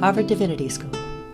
[0.00, 0.90] Harvard Divinity School.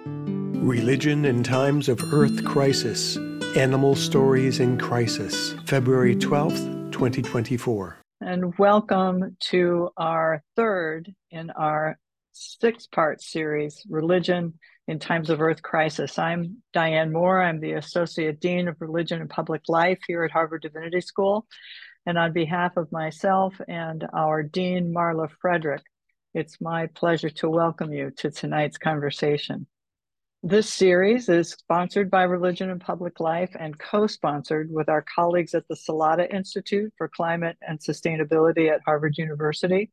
[0.06, 3.16] Religion in Times of Earth Crisis
[3.56, 7.96] Animal Stories in Crisis, February 12th, 2024.
[8.20, 11.98] And welcome to our third in our
[12.30, 14.54] six part series, Religion
[14.86, 16.16] in Times of Earth Crisis.
[16.16, 17.42] I'm Diane Moore.
[17.42, 21.48] I'm the Associate Dean of Religion and Public Life here at Harvard Divinity School.
[22.06, 25.82] And on behalf of myself and our Dean, Marla Frederick,
[26.34, 29.66] it's my pleasure to welcome you to tonight's conversation.
[30.42, 35.54] This series is sponsored by Religion and Public Life and co sponsored with our colleagues
[35.54, 39.90] at the Salata Institute for Climate and Sustainability at Harvard University,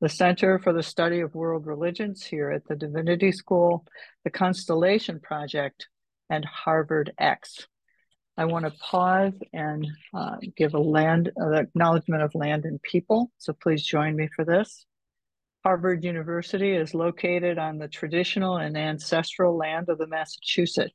[0.00, 3.84] the Center for the Study of World Religions here at the Divinity School,
[4.24, 5.88] the Constellation Project,
[6.30, 7.66] and HarvardX.
[8.38, 13.30] I want to pause and uh, give a land acknowledgement of land and people.
[13.36, 14.86] So please join me for this.
[15.64, 20.94] Harvard University is located on the traditional and ancestral land of the Massachusetts,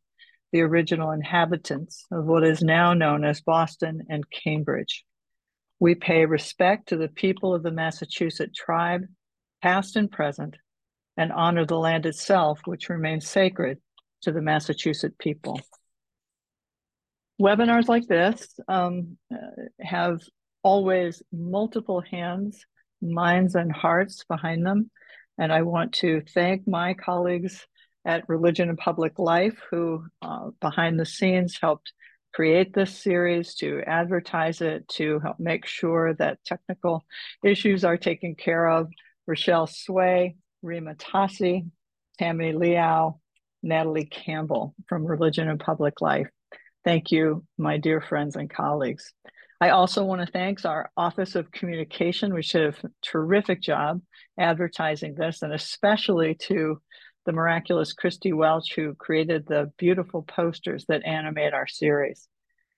[0.51, 5.05] the original inhabitants of what is now known as Boston and Cambridge.
[5.79, 9.03] We pay respect to the people of the Massachusetts tribe,
[9.61, 10.57] past and present,
[11.15, 13.79] and honor the land itself, which remains sacred
[14.23, 15.61] to the Massachusetts people.
[17.39, 19.37] Webinars like this um, uh,
[19.79, 20.19] have
[20.63, 22.65] always multiple hands
[23.01, 24.89] minds and hearts behind them.
[25.37, 27.65] And I want to thank my colleagues
[28.05, 31.91] at Religion and Public Life who, uh, behind the scenes, helped
[32.33, 37.05] create this series, to advertise it, to help make sure that technical
[37.43, 38.87] issues are taken care of.
[39.25, 41.69] Rochelle Sway, Rima Tassi,
[42.19, 43.19] Tammy Liao,
[43.63, 46.29] Natalie Campbell from Religion and Public Life.
[46.85, 49.13] Thank you, my dear friends and colleagues.
[49.59, 54.01] I also want to thank our Office of Communication, which did a terrific job
[54.39, 56.79] advertising this, and especially to
[57.25, 62.27] the miraculous Christy Welch, who created the beautiful posters that animate our series.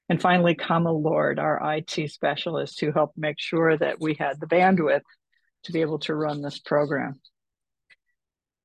[0.07, 4.47] And finally, Kamal Lord, our IT specialist, who helped make sure that we had the
[4.47, 5.01] bandwidth
[5.66, 7.19] to be able to run this program.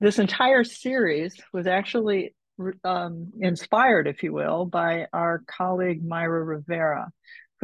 [0.01, 2.35] This entire series was actually
[2.85, 7.11] um, inspired, if you will, by our colleague Mayra Rivera,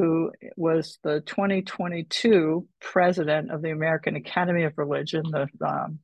[0.01, 5.99] who was the 2022 president of the American Academy of Religion, the, um,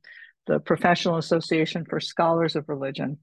[0.45, 3.17] the Professional Association for Scholars of Religion.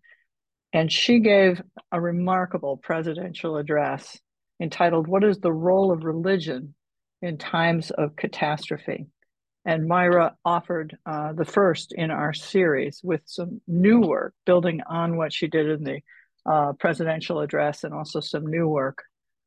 [0.73, 1.63] And she gave
[1.93, 4.19] a remarkable presidential address
[4.61, 6.75] entitled, What is the Role of Religion
[7.23, 9.07] in Times of Catastrophe?
[9.65, 15.17] And Mayra offered uh, the first in our series with some new work, building on
[15.17, 16.01] what she did in the
[16.45, 19.05] uh, presidential address and also some new work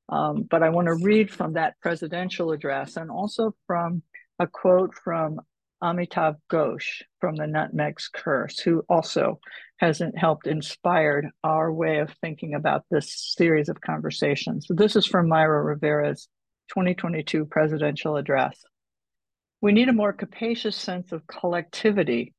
[0.10, 4.02] um, but I want to read from that presidential address and also from
[4.40, 5.40] a quote from
[5.84, 9.40] Amitav Ghosh from the Nutmeg's Curse, who also
[9.78, 14.66] hasn't helped inspired our way of thinking about this series of conversations.
[14.68, 16.28] So this is from Mayra Rivera's
[16.70, 18.60] 2022 presidential address.
[19.62, 22.34] We need a more capacious sense of collectivity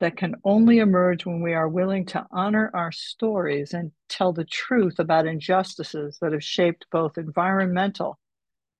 [0.00, 4.44] that can only emerge when we are willing to honor our stories and tell the
[4.44, 8.18] truth about injustices that have shaped both environmental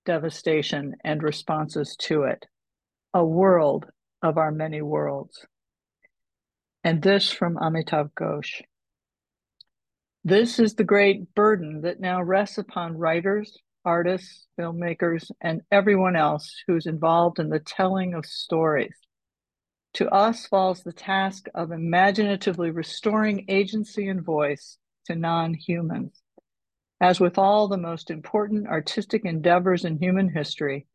[0.05, 2.47] devastation and responses to it.
[3.15, 3.87] A world
[4.23, 5.45] of our many worlds.
[6.85, 8.63] And this from Amitav Ghosh.
[10.25, 16.63] This is the great burden that now rests upon writers, artists, filmmakers, and everyone else
[16.67, 18.95] who's involved in the telling of stories
[19.95, 26.23] to us falls the task of imaginatively restoring agency and voice to non humans.
[27.01, 30.87] As with all the most important artistic endeavors in human history,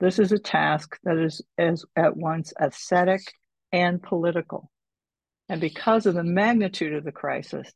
[0.00, 3.22] this is a task that is as at once aesthetic
[3.72, 4.70] and political.
[5.48, 7.72] And because of the magnitude of the crisis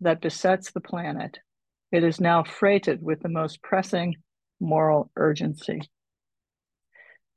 [0.00, 1.38] that besets the planet,
[1.92, 4.16] it is now freighted with the most pressing
[4.60, 5.80] moral urgency.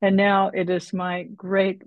[0.01, 1.83] And now it is my great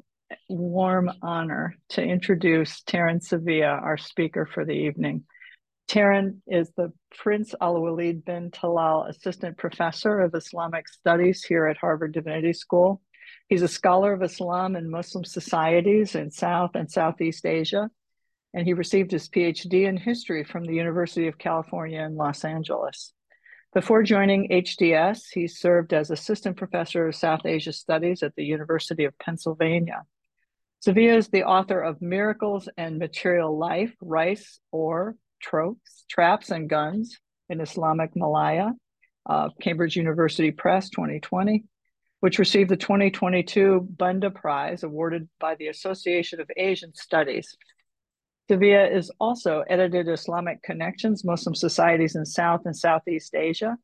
[0.49, 5.25] warm honor to introduce Teren Sevea, our speaker for the evening.
[5.89, 12.13] Teren is the Prince Alwaleed bin Talal Assistant Professor of Islamic Studies here at Harvard
[12.13, 13.03] Divinity School.
[13.49, 17.91] He's a scholar of Islam and Muslim societies in South and Southeast Asia,
[18.55, 23.13] and he received his PhD in history from the University of California in Los Angeles.
[23.75, 29.05] Before joining HDS, he served as Assistant Professor of South Asia Studies at the University
[29.05, 30.03] of Pennsylvania.
[30.85, 37.19] Sevea is the author of Miracles and Material Life, Rice, Ore, Tropes, Traps, and Guns
[37.49, 38.73] in Islamic Malaya,
[39.25, 41.65] uh, Cambridge University Press 2020,
[42.21, 47.57] which received the 2022 Benda Prize awarded by the Association of Asian Studies.
[48.51, 53.79] Sevea is also edited Islamic Connections, Muslim Societies in South and Southeast Asia.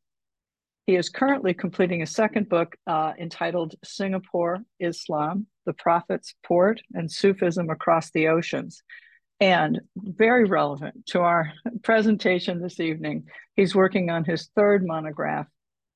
[0.91, 7.09] He is currently completing a second book uh, entitled Singapore Islam, the Prophet's Port and
[7.09, 8.83] Sufism Across the Oceans.
[9.39, 11.53] And very relevant to our
[11.83, 15.47] presentation this evening, he's working on his third monograph,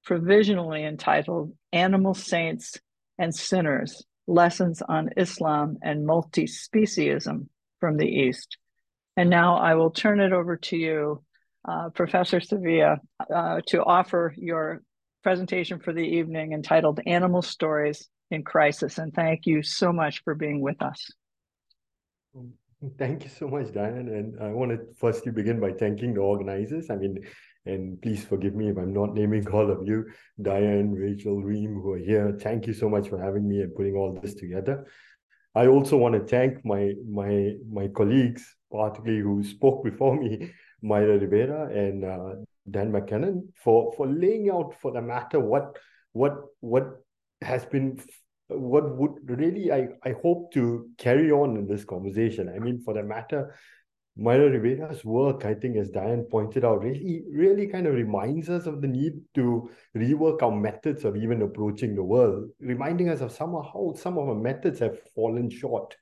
[0.06, 2.80] provisionally entitled Animal Saints
[3.20, 7.50] and Sinners Lessons on Islam and Multi Speciesism
[7.82, 8.58] from the East.
[9.18, 11.22] And now I will turn it over to you,
[11.68, 13.00] uh, Professor Sevea,
[13.34, 14.82] uh, to offer your
[15.24, 18.98] presentation for the evening entitled Animal Stories in Crisis.
[18.98, 21.12] And thank you so much for being with us.
[22.98, 24.10] Thank you so much, Diane.
[24.10, 26.90] And I want to firstly begin by thanking the organizers.
[26.90, 27.26] I mean,
[27.66, 30.06] and please forgive me if I'm not naming all of you,
[30.40, 32.38] Diane, Rachel, Reem, who are here.
[32.40, 34.86] Thank you so much for having me and putting all this together.
[35.56, 40.52] I also want to thank my my my colleagues, particularly who spoke before me,
[40.86, 42.36] Mayra Rivera and uh,
[42.70, 45.78] Dan McKanan, for for laying out for the matter what
[46.14, 46.88] what what
[47.42, 48.00] has been
[48.48, 52.52] what would really I, I hope to carry on in this conversation.
[52.56, 53.56] I mean, for the matter,
[54.18, 58.66] Mayra Rivera's work, I think, as Diane pointed out, really, really kind of reminds us
[58.66, 63.32] of the need to rework our methods of even approaching the world, reminding us of
[63.32, 65.98] some how some of our methods have fallen short,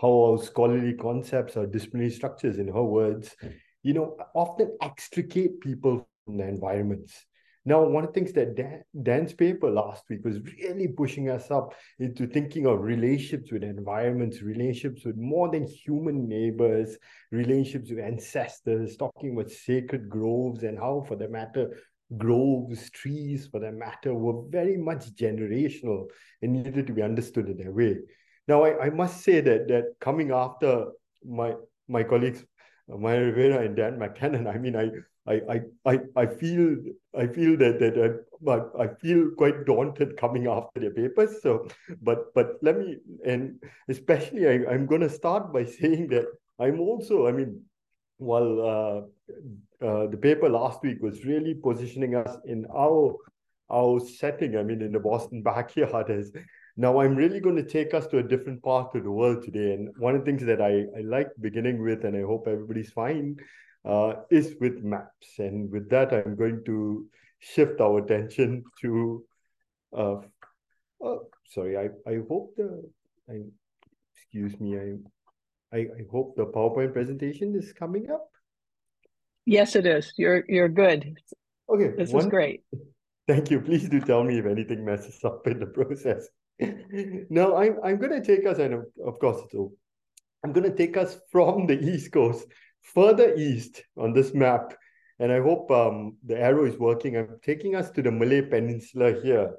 [0.00, 3.36] how our scholarly concepts or disciplinary structures, in her words,
[3.82, 7.24] you know, often extricate people from the environments.
[7.64, 11.50] Now, one of the things that Dan, Dan's paper last week was really pushing us
[11.50, 16.96] up into thinking of relationships with environments, relationships with more than human neighbors,
[17.30, 21.76] relationships with ancestors, talking about sacred groves and how, for that matter,
[22.16, 26.06] groves, trees, for that matter, were very much generational
[26.40, 27.98] and needed to be understood in that way.
[28.46, 30.86] Now, I, I must say that that coming after
[31.22, 31.52] my
[31.86, 32.44] my colleagues,
[32.88, 34.90] Rivera and Dan McKanan, I mean, I
[35.28, 36.76] I, I, I feel
[37.14, 41.42] I feel that that I, I feel quite daunted coming after their papers.
[41.42, 41.68] So,
[42.00, 46.26] but but let me and especially I, I'm going to start by saying that
[46.58, 47.62] I'm also I mean,
[48.16, 53.14] while uh, uh, the paper last week was really positioning us in our
[53.70, 54.56] our setting.
[54.56, 56.32] I mean, in the Boston backyard as
[56.80, 59.72] now I'm really going to take us to a different part of the world today.
[59.74, 62.92] And one of the things that I, I like beginning with, and I hope everybody's
[62.92, 63.36] fine,
[63.84, 65.40] uh, is with maps.
[65.40, 67.04] And with that, I'm going to
[67.40, 69.24] shift our attention to,
[69.92, 70.16] uh,
[71.02, 72.88] oh, sorry, I, I hope the,
[73.28, 73.40] I,
[74.14, 78.30] excuse me, I, I, I hope the PowerPoint presentation is coming up.
[79.46, 80.12] Yes, it is.
[80.16, 81.18] You're, you're good.
[81.68, 81.90] Okay.
[81.96, 82.62] This one, is great.
[83.26, 83.60] Thank you.
[83.60, 86.28] Please do tell me if anything messes up in the process.
[87.30, 88.74] now, I'm, I'm going to take us, and
[89.04, 89.72] of course, so
[90.44, 92.46] I'm going to take us from the East Coast
[92.82, 94.74] further east on this map,
[95.18, 99.20] and I hope um, the arrow is working, I'm taking us to the Malay Peninsula
[99.22, 99.54] here,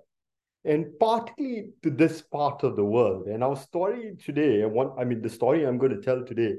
[0.65, 3.27] and partly to this part of the world.
[3.27, 6.55] And our story today, one, I mean, the story I'm going to tell today,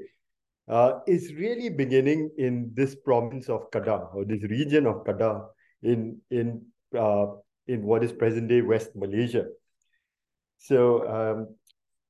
[0.67, 5.47] uh, is really beginning in this province of Kedah, or this region of Kedah,
[5.83, 6.61] in in
[6.97, 7.25] uh,
[7.67, 9.47] in what is present-day West Malaysia.
[10.61, 11.55] So, um,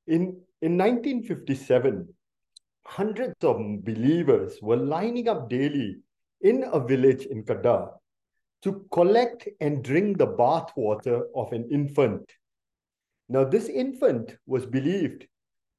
[0.08, 2.08] in in 1957,
[2.86, 5.98] hundreds of believers were lining up daily
[6.42, 7.94] in a village in Kedah
[8.64, 12.30] to collect and drink the bath water of an infant.
[13.30, 15.26] Now, this infant was believed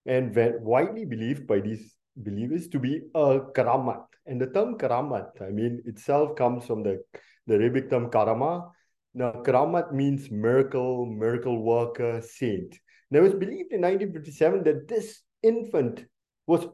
[0.06, 4.06] and widely believed by these believers to be a karamat.
[4.26, 7.02] And the term karamat, I mean, itself comes from the,
[7.46, 8.70] the Arabic term karama.
[9.14, 12.78] Now, karamat means miracle, miracle worker, saint.
[13.10, 16.06] Now, it was believed in 1957 that this infant
[16.46, 16.66] was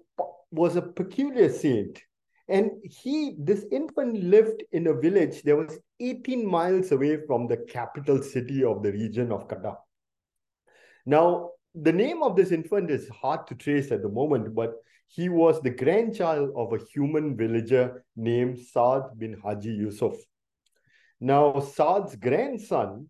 [0.51, 2.01] was a peculiar saint
[2.49, 7.57] and he this infant lived in a village that was 18 miles away from the
[7.57, 9.77] capital city of the region of Kedah.
[11.05, 14.75] Now, the name of this infant is hard to trace at the moment, but
[15.07, 20.15] he was the grandchild of a human villager named Saad bin Haji Yusuf.
[21.21, 23.09] Now, Saad's grandson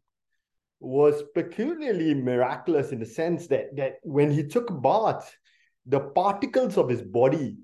[0.80, 5.34] was peculiarly miraculous in the sense that, that when he took bath,
[5.86, 7.56] the particles of his body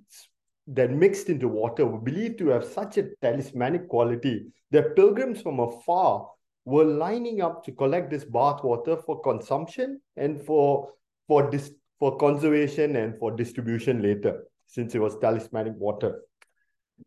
[0.66, 5.60] that mixed into water were believed to have such a talismanic quality that pilgrims from
[5.60, 6.28] afar
[6.64, 10.90] were lining up to collect this bath water for consumption and for
[11.28, 16.22] for dis, for conservation and for distribution later, since it was talismanic water.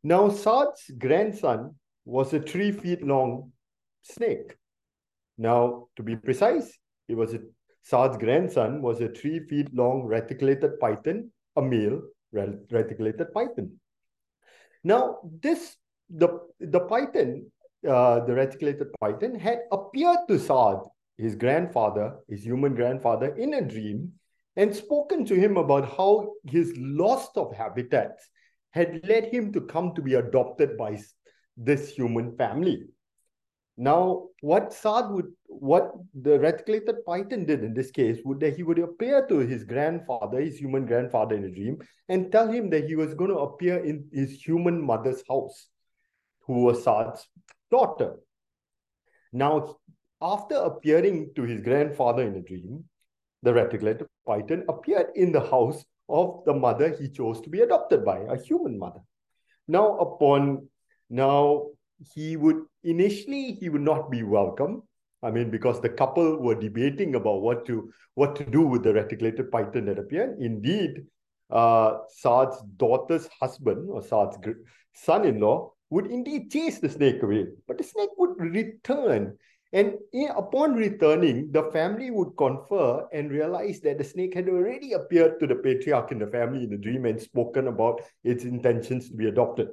[0.04, 1.76] Now, Saad's grandson
[2.08, 3.52] was a three feet long
[4.02, 4.56] snake.
[5.38, 7.40] Now, to be precise, it was a
[7.84, 12.02] Saad's grandson was a three feet long reticulated python, a male,
[12.34, 13.80] reticulated python.
[14.84, 15.78] Now, this
[16.10, 17.50] the the python,
[17.88, 20.80] uh, the reticulated python, had appeared to Saad,
[21.18, 24.12] his grandfather, his human grandfather, in a dream,
[24.56, 28.30] and spoken to him about how his loss of habitats
[28.72, 30.98] had led him to come to be adopted by
[31.58, 32.84] this human family.
[33.76, 38.64] Now, what Saad would, what the reticulated python did in this case, would that he
[38.64, 41.78] would appear to his grandfather, his human grandfather in a dream,
[42.10, 45.68] and tell him that he was going to appear in his human mother's house,
[46.42, 47.28] who was Saad's
[47.70, 48.16] daughter.
[49.32, 49.78] Now,
[50.22, 52.84] after appearing to his grandfather in a dream,
[53.44, 58.04] the reticulated python appeared in the house of the mother he chose to be adopted
[58.04, 59.02] by, a human mother.
[59.68, 60.68] Now, upon
[61.10, 61.68] now
[62.14, 64.84] he would initially he would not be welcome.
[65.24, 68.94] I mean, because the couple were debating about what to what to do with the
[68.94, 70.38] reticulated python that appeared.
[70.40, 71.06] Indeed,
[71.50, 74.38] uh, Saad's daughter's husband or Saad's
[74.94, 79.38] son-in-law would indeed chase the snake away, but the snake would return.
[79.74, 79.96] And
[80.36, 85.48] upon returning, the family would confer and realize that the snake had already appeared to
[85.48, 89.28] the patriarch in the family in the dream and spoken about its intentions to be
[89.28, 89.70] adopted.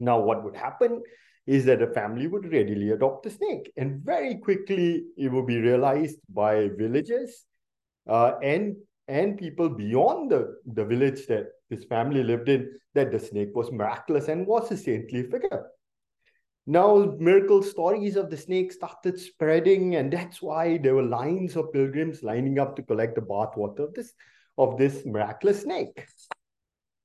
[0.00, 1.02] Now, what would happen
[1.46, 3.70] is that the family would readily adopt the snake.
[3.76, 7.44] And very quickly, it would be realized by villagers
[8.08, 8.76] uh, and,
[9.08, 13.72] and people beyond the, the village that this family lived in that the snake was
[13.72, 15.66] miraculous and was a saintly figure.
[16.66, 21.72] Now, miracle stories of the snake started spreading, and that's why there were lines of
[21.72, 24.14] pilgrims lining up to collect the bath water of this,
[24.56, 26.06] of this miraculous snake.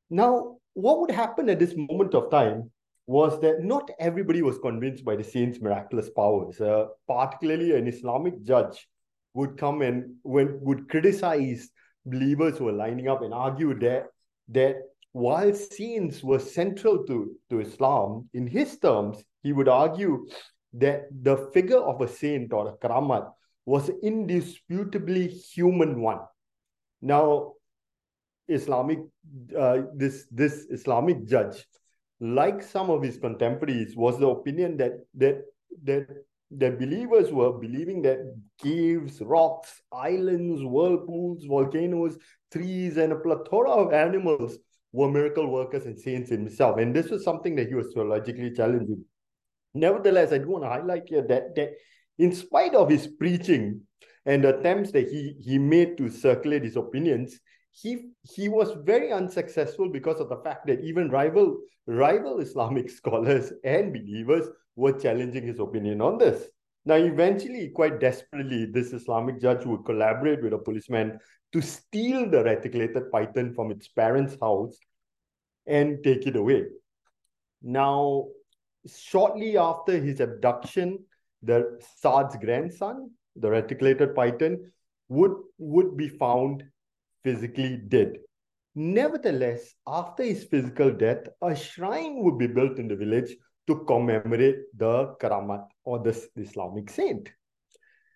[0.10, 2.72] Now, what would happen at this moment of time
[3.10, 6.62] was that not everybody was convinced by the saint's miraculous powers.
[6.62, 8.88] Uh, particularly, an Islamic judge
[9.34, 11.72] would come and when would criticize
[12.06, 14.04] believers who were lining up and argue that
[14.50, 14.76] that
[15.14, 20.28] while saints were central to, to Islam, in his terms, he would argue
[20.74, 23.28] that the figure of a saint or a karamat
[23.66, 26.20] was indisputably human one.
[27.02, 27.54] Now,
[28.48, 29.00] Islamic,
[29.58, 31.66] uh, this this Islamic judge
[32.20, 35.42] like some of his contemporaries, was the opinion that that
[35.84, 36.08] that
[36.52, 38.20] that believers were believing that
[38.62, 42.18] caves, rocks, islands, whirlpools, volcanoes,
[42.52, 44.58] trees, and a plethora of animals
[44.92, 46.80] were miracle workers and saints in himself.
[46.80, 49.06] And this was something that he was theologically challenging.
[49.76, 51.74] Nevertheless, I do want to highlight here that, that
[52.18, 53.82] in spite of his preaching
[54.26, 57.40] and attempts that he, he made to circulate his opinions,
[57.72, 61.58] he he was very unsuccessful because of the fact that even rival
[61.88, 66.48] rival Islamic scholars and believers were challenging his opinion on this.
[66.86, 71.20] Now, eventually, quite desperately, this Islamic judge would collaborate with a policeman
[71.52, 74.78] to steal the reticulated python from its parents' house
[75.68, 76.66] and take it away.
[77.62, 78.28] Now,
[78.88, 81.00] shortly after his abduction,
[81.44, 84.72] the Saad's grandson, the reticulated python,
[85.10, 86.64] would, would be found
[87.24, 88.18] physically dead.
[88.76, 93.36] Nevertheless, after his physical death, a shrine would be built in the village
[93.68, 97.30] to commemorate the Karamat or the Islamic saint.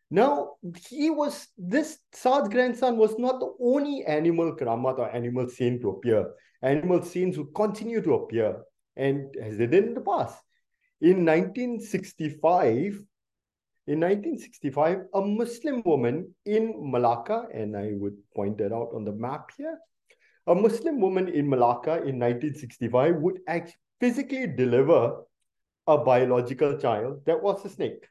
[0.09, 0.57] Now,
[0.89, 5.89] he was, this Saad's grandson was not the only animal Karamat or animal saint to
[5.89, 6.31] appear.
[6.61, 8.61] Animal saints would continue to appear,
[8.95, 10.37] and as they did in the past.
[11.01, 13.01] In 1965,
[13.85, 19.11] in 1965, a Muslim woman in Malacca, and I would point that out on the
[19.11, 19.77] map here,
[20.47, 25.23] a Muslim woman in Malacca in 1965 would actually physically deliver
[25.87, 28.07] a biological child that was a snake.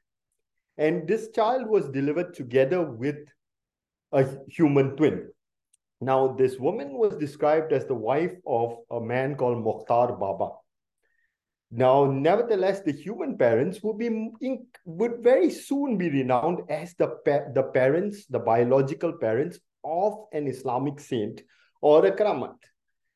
[0.78, 3.16] And this child was delivered together with
[4.12, 5.28] a human twin.
[6.00, 10.54] Now, this woman was described as the wife of a man called Mokhtar Baba.
[11.74, 17.16] Now, nevertheless, the human parents would be in, would very soon be renowned as the
[17.54, 21.42] the parents, the biological parents of an Islamic saint
[21.80, 22.56] or a karamat.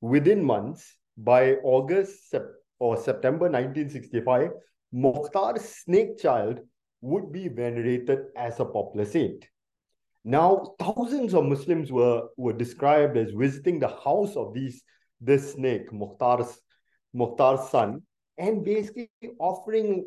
[0.00, 2.34] Within months, by August
[2.78, 4.50] or September 1965,
[4.94, 6.60] Mokhtar's snake child
[7.02, 9.46] would be venerated as a popular saint.
[10.24, 14.82] Now, thousands of Muslims were, were described as visiting the house of these
[15.20, 16.58] this snake, Mokhtar's,
[17.14, 18.02] Mokhtar's son,
[18.38, 20.06] and basically offering,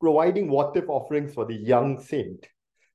[0.00, 2.46] providing votive offerings for the young saint.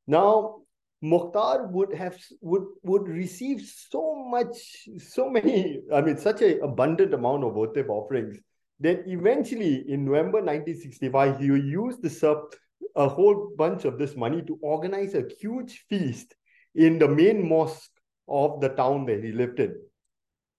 [0.08, 0.58] Now,
[1.04, 7.14] Mokhtar would have would would receive so much, so many, I mean, such an abundant
[7.14, 8.38] amount of votive offerings
[8.80, 12.48] that eventually in November 1965, he used the
[12.96, 16.36] a whole bunch of this money to organize a huge feast
[16.76, 17.92] in the main mosque
[18.28, 19.76] of the town that he lived in.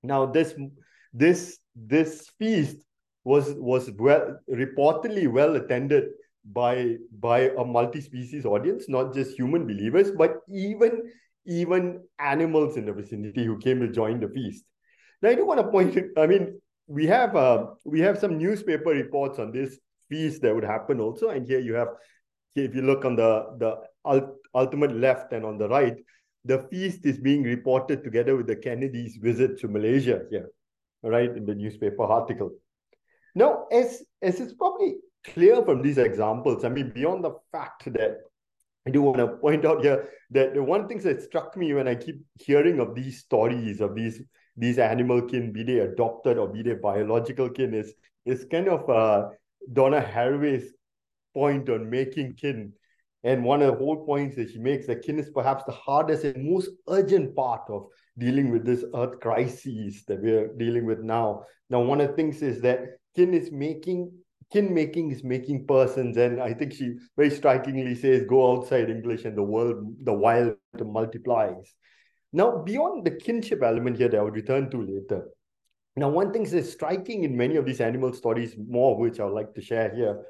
[0.03, 0.55] Now, this
[1.13, 2.79] this this feast
[3.25, 6.05] was was well reportedly well attended
[6.45, 11.03] by by a multi-species audience, not just human believers, but even
[11.47, 14.65] even animals in the vicinity who came to join the feast.
[15.21, 15.97] Now, I do want to point.
[16.19, 20.65] I mean, we have uh, we have some newspaper reports on this feast that would
[20.65, 21.89] happen also, and here you have,
[22.55, 25.97] if you look on the the ultimate left and on the right,
[26.45, 30.51] the feast is being reported together with the Kennedy's visit to Malaysia here,
[31.03, 32.51] right in the newspaper article.
[33.35, 38.19] Now, as as it's probably clear from these examples, I mean, beyond the fact that
[38.87, 41.89] I do want to point out here that the one thing that struck me when
[41.89, 44.21] I keep hearing of these stories of these
[44.57, 47.95] these animal kin, be they adopted or be they biological kin, is
[48.27, 49.29] is kind of uh,
[49.73, 50.73] Donna Haraway's
[51.33, 52.73] point on making kin.
[53.25, 56.25] And one of the whole points that she makes that kin is perhaps the hardest
[56.25, 57.87] and most urgent part of
[58.19, 61.45] dealing with this earth crisis that we're dealing with now.
[61.71, 64.13] Now, one of the things is that kin is making
[64.53, 66.17] kin making is making persons.
[66.17, 70.57] And i think she very strikingly says go outside english and the world the wild
[70.79, 71.75] multiplies.
[72.33, 75.29] Now beyond the kinship element here that i would return to later
[75.97, 79.25] now one thing that's striking in many of these animal stories more of which i
[79.25, 80.25] would like to share here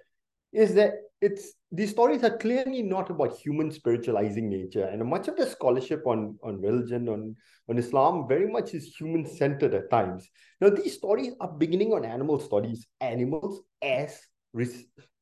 [0.52, 4.84] is that it's these stories are clearly not about human spiritualizing nature.
[4.84, 7.36] And much of the scholarship on on religion on
[7.70, 10.28] on islam very much is human centered at times.
[10.60, 14.20] Now these stories are beginning on animal studies animals as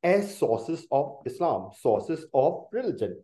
[0.03, 3.21] as sources of islam sources of religion.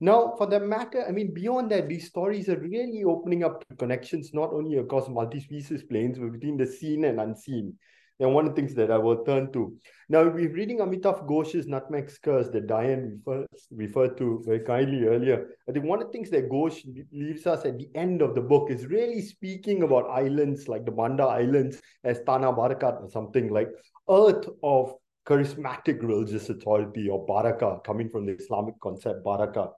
[0.00, 4.30] Now, for the matter, I mean, beyond that, these stories are really opening up connections
[4.32, 7.76] not only across multi-species planes, but between the seen and unseen.
[8.20, 9.76] And one of the things that I will turn to.
[10.08, 15.50] Now, we're reading Amitav Ghosh's Nutmeg's Curse that Diane referred, referred to very kindly earlier.
[15.68, 16.82] I think one of the things that Ghosh
[17.12, 20.90] leaves us at the end of the book is really speaking about islands like the
[20.90, 23.68] Banda Islands as Tanah Barakat or something like
[24.10, 24.94] earth of
[25.24, 29.68] charismatic religious authority or baraka coming from the Islamic concept baraka.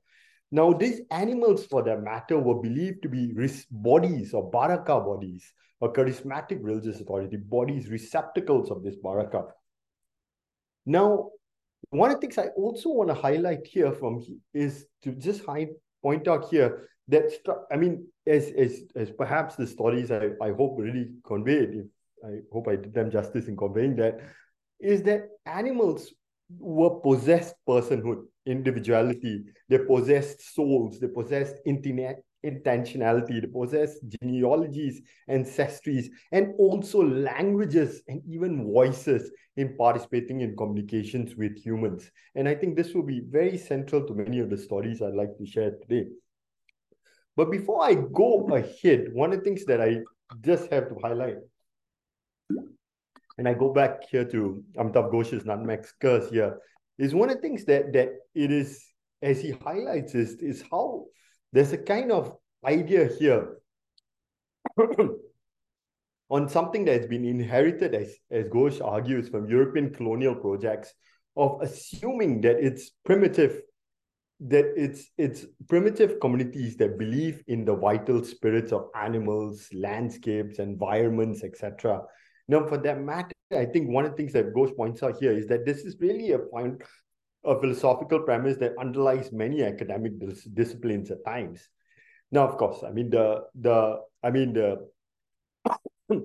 [0.53, 3.33] Now, these animals, for that matter, were believed to be
[3.71, 9.45] bodies or baraka bodies a charismatic religious authority, bodies, receptacles of this baraka.
[10.87, 11.31] Now,
[11.91, 15.69] one of the things I also want to highlight here from is to just hide,
[16.03, 17.33] point out here that
[17.73, 21.87] I mean, as as as perhaps the stories I, I hope really conveyed, if
[22.25, 24.21] I hope I did them justice in conveying that,
[24.79, 26.13] is that animals
[26.59, 36.07] were possessed personhood, individuality, they possessed souls, they possessed internet intentionality, they possess genealogies, ancestries,
[36.33, 42.11] and also languages and even voices in participating in communications with humans.
[42.35, 45.37] And I think this will be very central to many of the stories I'd like
[45.39, 46.09] to share today.
[47.37, 50.01] But before I go ahead, one of the things that I
[50.41, 51.37] just have to highlight,
[53.39, 56.59] and I go back here to Amitav Ghosh's Nutmeg's Curse here,
[56.99, 58.85] is one of the things that that it is,
[59.23, 61.07] as he highlights, is, is how
[61.53, 63.57] there's a kind of idea here
[66.31, 70.95] on something that's been inherited, as, as Ghosh argues, from European colonial projects
[71.37, 73.63] of assuming that it's primitive,
[74.41, 81.43] that it's it's primitive communities that believe in the vital spirits of animals, landscapes, environments,
[81.45, 82.03] etc.
[82.49, 85.33] Now, for that matter, I think one of the things that Ghosh points out here
[85.33, 86.83] is that this is really a point
[87.45, 91.69] a philosophical premise that underlies many academic dis disciplines at times.
[92.31, 94.89] Now, of course, I mean the the I mean the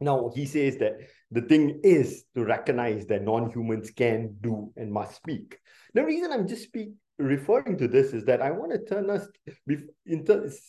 [0.00, 0.98] now he says that
[1.30, 5.58] the thing is to recognize that non-humans can do and must speak.
[5.94, 9.26] The reason I'm just speak referring to this is that I want to turn us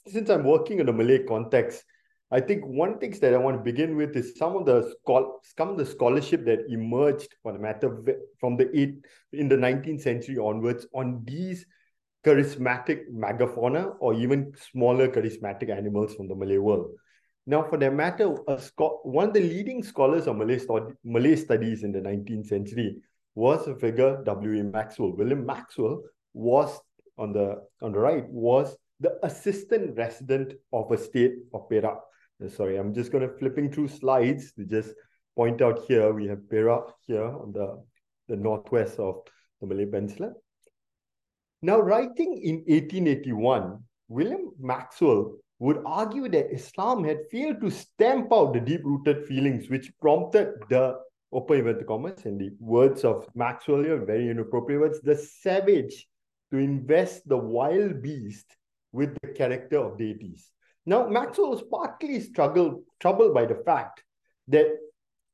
[0.07, 1.83] since I'm working in a Malay context
[2.31, 4.93] I think one things that I want to begin with is some of the
[5.57, 8.03] some of the scholarship that emerged for the matter
[8.39, 11.65] from the eight in the 19th century onwards on these
[12.23, 16.91] charismatic megafauna or even smaller charismatic animals from the Malay world.
[17.47, 18.61] Now, for that matter, a
[19.03, 20.59] one of the leading scholars of Malay,
[21.03, 22.97] Malay studies in the 19th century
[23.33, 24.59] was a figure, W.
[24.59, 24.63] A.
[24.65, 25.15] Maxwell.
[25.15, 26.79] William Maxwell was
[27.17, 31.97] on the on the right was the assistant resident of a state of Perak
[32.47, 34.93] sorry, I'm just going to flipping through slides to just
[35.35, 37.81] point out here, we have Perak here on the,
[38.27, 39.21] the northwest of
[39.59, 40.31] the Malay Peninsula.
[41.61, 48.53] Now, writing in 1881, William Maxwell would argue that Islam had failed to stamp out
[48.53, 50.97] the deep-rooted feelings which prompted the
[51.31, 56.07] open inverted commas in the words of Maxwell here, very inappropriate words, the savage
[56.51, 58.55] to invest the wild beast
[58.91, 60.49] with the character of deities.
[60.89, 64.03] Now, Maxwell was partly struggled, troubled by the fact
[64.47, 64.65] that,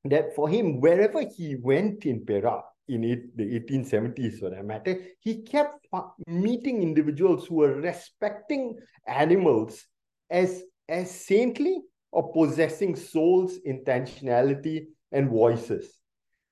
[0.03, 4.99] that for him, wherever he went in Perak, in it, the 1870s for that matter,
[5.21, 5.87] he kept
[6.27, 9.85] meeting individuals who were respecting animals
[10.29, 11.79] as, as saintly
[12.11, 16.01] or possessing souls, intentionality, and voices.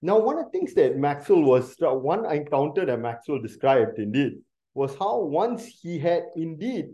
[0.01, 4.35] Now, one of the things that Maxwell was, one encounter that Maxwell described indeed,
[4.73, 6.85] was how once he had indeed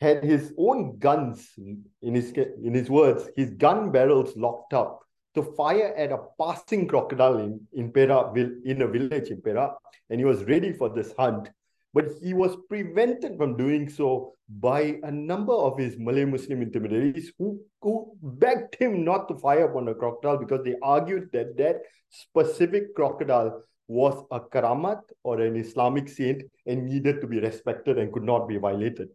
[0.00, 5.00] had his own guns, in his, in his words, his gun barrels locked up
[5.34, 9.72] to fire at a passing crocodile in, in Perak, in a village in Perak,
[10.10, 11.50] and he was ready for this hunt.
[11.94, 17.32] But he was prevented from doing so by a number of his Malay Muslim intermediaries
[17.38, 21.76] who, who begged him not to fire upon the crocodile because they argued that that
[22.10, 28.12] specific crocodile was a karamat or an Islamic saint and needed to be respected and
[28.12, 29.08] could not be violated.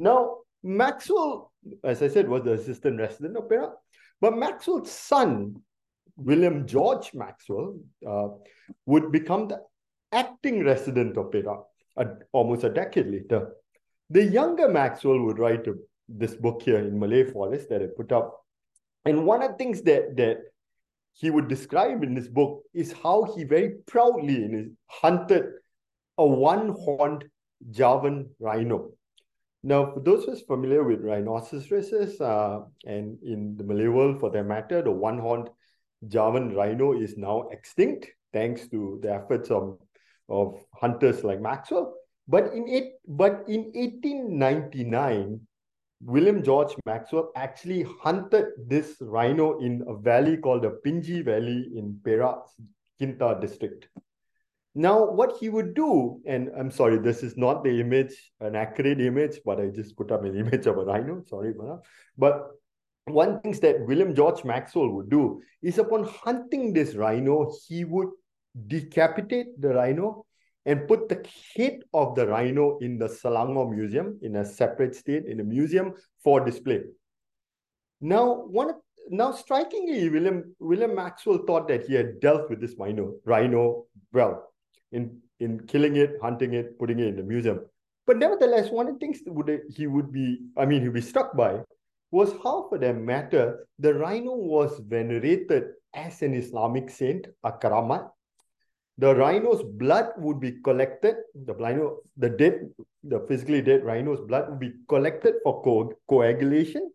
[0.00, 1.52] Now, Maxwell,
[1.84, 3.72] as I said, was the assistant resident of Perak,
[4.18, 5.56] but Maxwell's son,
[6.16, 8.28] William George Maxwell, uh,
[8.86, 9.60] would become the
[10.10, 11.60] acting resident of Perak
[12.32, 13.52] almost a decade later.
[14.08, 15.74] The younger Maxwell would write a,
[16.08, 18.40] this book here in Malay Forest that I put up.
[19.04, 20.38] And one of the things that, that
[21.12, 25.44] he would describe in this book is how he very proudly his, hunted
[26.16, 27.26] a one-horned
[27.70, 28.92] Javan rhino.
[29.62, 34.44] Now, for those who's familiar with rhinoceroses, uh, and in the Malay world for that
[34.44, 35.50] matter, the one-horned
[36.08, 39.78] Javan rhino is now extinct thanks to the efforts of
[40.30, 41.94] of hunters like Maxwell.
[42.28, 45.40] But in it, but in 1899,
[46.02, 52.00] William George Maxwell actually hunted this rhino in a valley called the Pinji Valley in
[52.02, 52.54] Perak's
[52.98, 53.88] Kinta district.
[54.74, 59.00] Now, what he would do, and I'm sorry, this is not the image, an accurate
[59.00, 61.24] image, but I just put up an image of a rhino.
[61.28, 61.52] Sorry,
[62.16, 62.50] but
[63.06, 68.08] one thing that William George Maxwell would do is upon hunting this rhino, he would
[68.68, 70.24] decapitate the rhino
[70.66, 75.26] and put the head of the rhino in the Selangor Museum in a separate state
[75.26, 76.82] in a museum for display.
[78.00, 78.74] Now, one
[79.08, 84.49] now strikingly, William William Maxwell thought that he had dealt with this rhino rhino well
[84.92, 87.60] in in killing it, hunting it, putting it in the museum.
[88.06, 91.00] But nevertheless, one of the things that would he would be, I mean, he'd be
[91.00, 91.62] struck by
[92.10, 98.10] was how, for that matter, the rhino was venerated as an Islamic saint, a karamat,
[98.98, 102.68] the rhino's blood would be collected, the rhino, the dead,
[103.02, 106.90] the physically dead rhino's blood would be collected for co coagulation.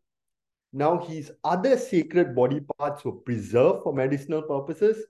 [0.71, 5.03] Now his other sacred body parts were preserved for medicinal purposes.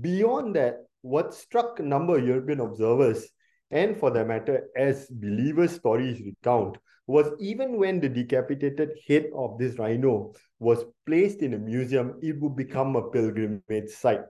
[0.00, 3.28] Beyond that, what struck a number of European observers,
[3.70, 9.58] and for that matter, as believers' stories recount, was even when the decapitated head of
[9.58, 14.20] this rhino was placed in a museum, it would become a pilgrimage site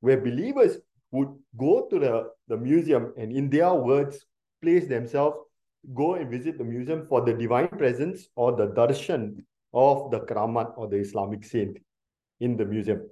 [0.00, 0.78] where believers
[1.12, 4.26] would go to the, the museum and in their words
[4.62, 5.38] place themselves
[5.94, 9.36] go and visit the museum for the divine presence or the darshan
[9.72, 11.78] of the karamat or the islamic saint
[12.40, 13.08] in the museum.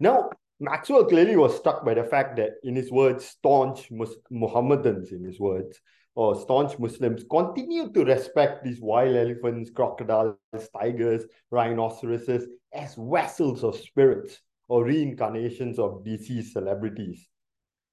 [0.00, 5.12] Now maxwell clearly was struck by the fact that in his words staunch Mus- muhammadans
[5.12, 5.80] in his words
[6.14, 10.36] or staunch muslims continue to respect these wild elephants crocodiles
[10.76, 17.26] tigers rhinoceroses as vessels of spirits or reincarnations of deceased celebrities.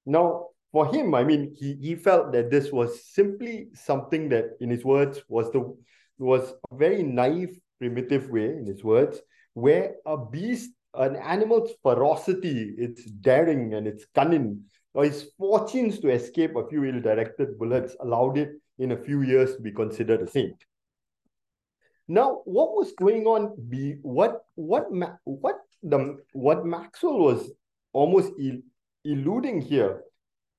[0.05, 4.69] Now, for him, I mean, he, he felt that this was simply something that, in
[4.69, 5.75] his words, was the
[6.17, 9.21] was a very naive, primitive way, in his words,
[9.53, 16.09] where a beast, an animal's ferocity, its daring and its cunning, or its fortunes to
[16.09, 20.27] escape a few ill-directed bullets allowed it in a few years to be considered a
[20.27, 20.55] saint.
[22.07, 23.55] Now, what was going on?
[23.69, 24.85] Be what what
[25.23, 27.51] what the what Maxwell was
[27.93, 28.61] almost el
[29.05, 30.03] eluding here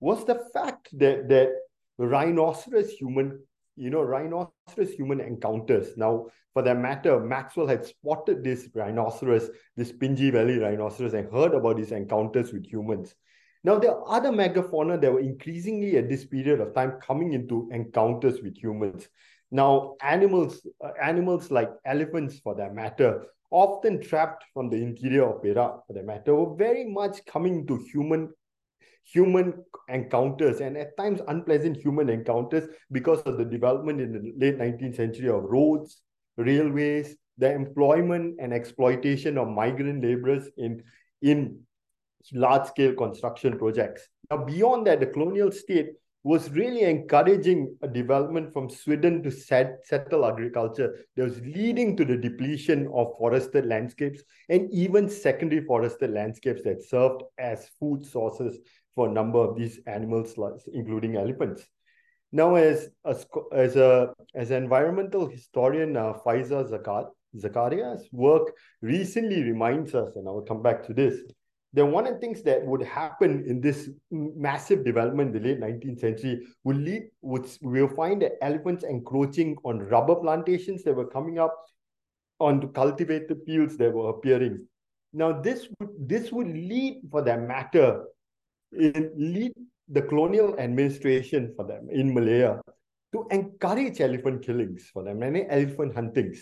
[0.01, 1.51] was the fact that that
[1.99, 3.40] rhinoceros human,
[3.77, 5.97] you know, rhinoceros human encounters.
[5.97, 11.55] Now, for that matter, Maxwell had spotted this rhinoceros, this Pinji Valley rhinoceros, and heard
[11.55, 13.15] about these encounters with humans.
[13.62, 17.69] Now, there are other megafauna that were increasingly at this period of time coming into
[17.73, 19.09] encounters with humans.
[19.51, 25.43] Now, animals, uh, animals like elephants, for that matter, often trapped from the interior of
[25.43, 28.33] Perak, for that matter, were very much coming to human
[29.07, 29.55] human
[29.88, 34.97] encounters and at times unpleasant human encounters because of the development in the late 19th
[34.97, 36.03] century of roads,
[36.37, 40.83] railways, the employment and exploitation of migrant laborers in,
[41.23, 41.61] in
[42.33, 44.09] large-scale construction projects.
[44.31, 45.90] Now, beyond that, the colonial state
[46.25, 52.05] was really encouraging a development from swidden to set, settle agriculture that was leading to
[52.05, 58.59] the depletion of forested landscapes and even secondary forested landscapes that served as food sources
[58.97, 60.35] for a number of these animals,
[60.73, 61.63] including elephants.
[62.33, 63.17] Now, as a,
[63.53, 67.07] as a as an environmental historian, uh, Faiza Zakat,
[67.37, 71.21] Zakaria's work recently reminds us, and I will come back to this,
[71.77, 75.61] then one of the things that would happen in this massive development in the late
[75.61, 81.07] 19th century would lead would we'll find that elephants encroaching on rubber plantations that were
[81.07, 81.55] coming up
[82.39, 84.67] onto cultivated fields that were appearing
[85.13, 88.05] now this would this would lead for that matter
[88.72, 89.52] lead
[89.88, 92.61] the colonial administration for them in malaya
[93.12, 96.38] to encourage elephant killings for them and elephant huntings.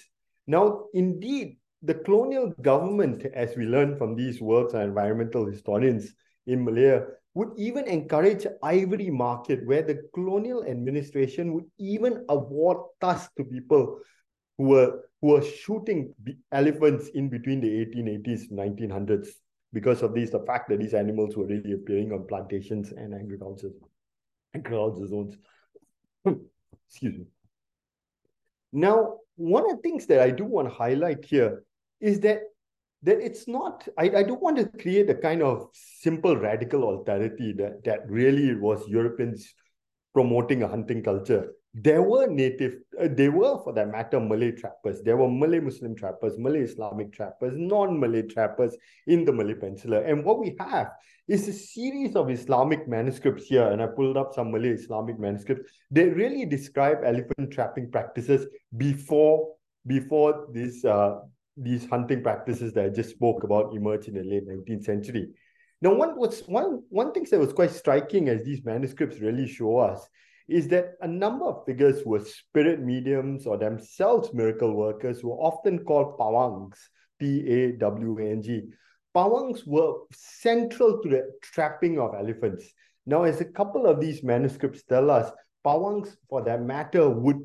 [0.47, 6.15] Now indeed the colonial government, as we learn from these works and environmental historians
[6.47, 13.33] in Malaya, would even encourage ivory market where the colonial administration would even award tusks
[13.37, 13.99] to people
[14.57, 16.15] who were who were shooting
[16.53, 19.29] elephants in between the 1880s 1900s
[19.75, 23.71] because of this the fact that these animals were really appearing on plantations and agriculture
[24.55, 25.37] agriculture zones
[26.89, 27.27] excuse me
[28.73, 31.65] now one of the things that i do want to highlight here
[32.01, 32.41] is that
[33.05, 37.57] that it's not I, I don't want to create a kind of simple radical alterity
[37.59, 39.55] that that really was Europeans
[40.15, 41.53] promoting a hunting culture.
[41.75, 45.03] There were native, uh, they were for that matter Malay trappers.
[45.03, 48.77] There were Malay Muslim trappers, Malay Islamic trappers, non-Malay trappers
[49.09, 50.03] in the Malay Peninsula.
[50.03, 50.93] And what we have
[51.27, 55.73] is a series of Islamic manuscripts here, and I pulled up some Malay Islamic manuscripts.
[55.91, 59.55] They really describe elephant trapping practices before
[59.87, 61.19] before this uh,
[61.57, 65.29] these hunting practices that I just spoke about emerged in the late 19th century.
[65.81, 69.79] Now, one what's one one thing that was quite striking as these manuscripts really show
[69.79, 70.07] us
[70.49, 75.37] is that a number of figures who were spirit mediums or themselves miracle workers were
[75.37, 76.77] often called pawangs,
[77.19, 78.63] P-A-W-A-N-G.
[79.15, 82.73] Pawangs were central to the trapping of elephants.
[83.07, 85.31] Now, as a couple of these manuscripts tell us,
[85.65, 87.41] pawangs, for that matter, would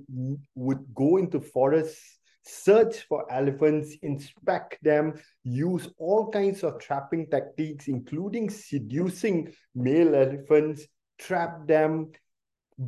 [0.55, 7.87] would go into forests search for elephants, inspect them, use all kinds of trapping techniques,
[7.87, 10.85] including seducing male elephants,
[11.17, 12.11] trap them,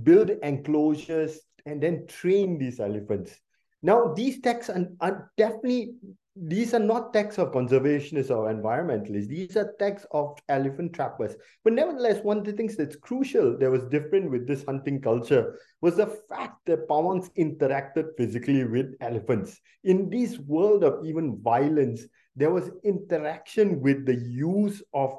[0.04, 3.39] build enclosures, and then train these elephants.
[3.84, 5.95] Now, these texts are, are definitely
[6.36, 9.27] these are not texts of conservationists or environmentalists.
[9.27, 11.36] These are texts of elephant trappers.
[11.65, 15.60] But nevertheless, one of the things that's crucial that was different with this hunting culture
[15.82, 19.60] was the fact that Pawangs interacted physically with elephants.
[19.84, 22.06] In this world of even violence,
[22.38, 25.13] there was interaction with the use of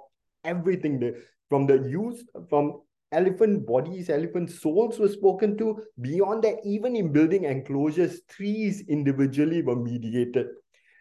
[0.45, 1.15] everything.
[1.51, 2.81] From the use from
[3.13, 5.83] elephant bodies, elephant souls were spoken to.
[6.01, 10.47] Beyond that, even in building enclosures, trees individually were mediated.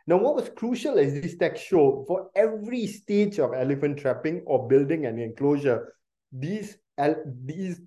[0.08, 4.68] Now, what was crucial as this text showed, for every stage of elephant trapping or
[4.68, 5.94] building an enclosure,
[6.32, 6.78] these,
[7.46, 7.82] these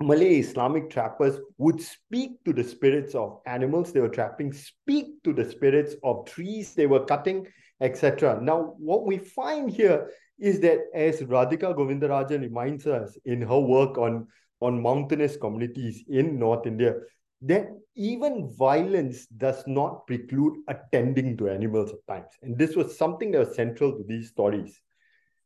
[0.00, 5.32] Malay Islamic trappers would speak to the spirits of animals they were trapping, speak to
[5.32, 7.46] the spirits of trees they were cutting,
[7.80, 8.38] etc.
[8.40, 13.98] Now, what we find here is that as Radhika Govindarajan reminds us in her work
[13.98, 14.26] on,
[14.60, 16.94] on mountainous communities in North India,
[17.42, 22.32] that even violence does not preclude attending to animals at times.
[22.42, 24.80] And this was something that was central to these stories.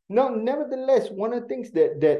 [0.09, 2.19] Now, nevertheless, one of the things that that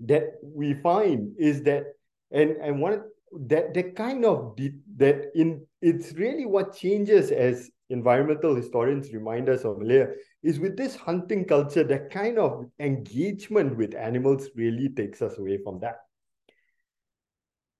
[0.00, 1.84] that we find is that,
[2.30, 3.02] and and one
[3.48, 4.56] that that kind of
[4.96, 10.08] that in it's really what changes as environmental historians remind us of Malaya
[10.42, 15.58] is with this hunting culture, that kind of engagement with animals really takes us away
[15.62, 15.96] from that.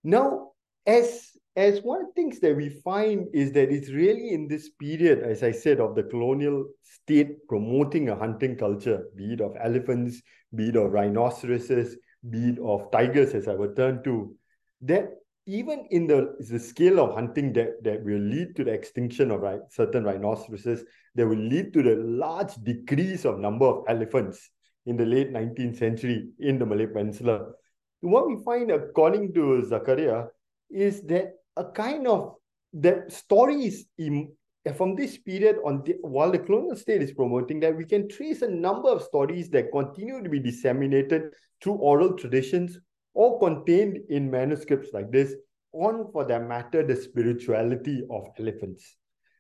[0.05, 0.53] Now,
[0.87, 4.69] as as one of the things that we find is that it's really in this
[4.69, 9.57] period, as I said, of the colonial state promoting a hunting culture, be it of
[9.59, 10.21] elephants,
[10.55, 11.97] be it of rhinoceroses,
[12.29, 14.37] be it of tigers, as I would turn to,
[14.83, 15.09] that
[15.47, 19.41] even in the, the scale of hunting that, that will lead to the extinction of
[19.41, 24.51] right, certain rhinoceroses, that will lead to the large decrease of number of elephants
[24.87, 27.47] in the late 19th century in the Malay Peninsula.
[28.01, 30.29] What we find, according to Zakaria,
[30.69, 32.35] is that a kind of
[32.73, 34.33] the stories in,
[34.77, 38.43] from this period on the, while the colonial state is promoting that we can trace
[38.43, 41.33] a number of stories that continue to be disseminated
[41.63, 42.79] through oral traditions
[43.23, 45.35] or contained in manuscripts like this
[45.73, 48.97] on for that matter the spirituality of elephants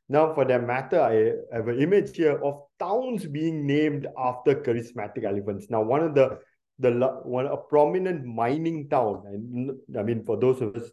[0.08, 1.14] now for that matter i
[1.56, 6.38] have an image here of towns being named after charismatic elephants now one of the
[6.78, 6.90] the
[7.24, 9.22] one a prominent mining town.
[9.26, 10.90] And I mean, for those of us,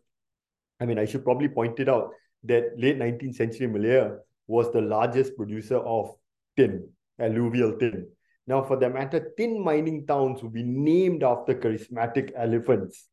[0.80, 2.12] I mean, I should probably point it out
[2.46, 4.18] that late 19th century Malaya
[4.48, 6.12] was the largest producer of
[6.58, 8.08] tin, alluvial tin.
[8.46, 13.08] Now, for the matter, tin mining towns would be named after charismatic elephants.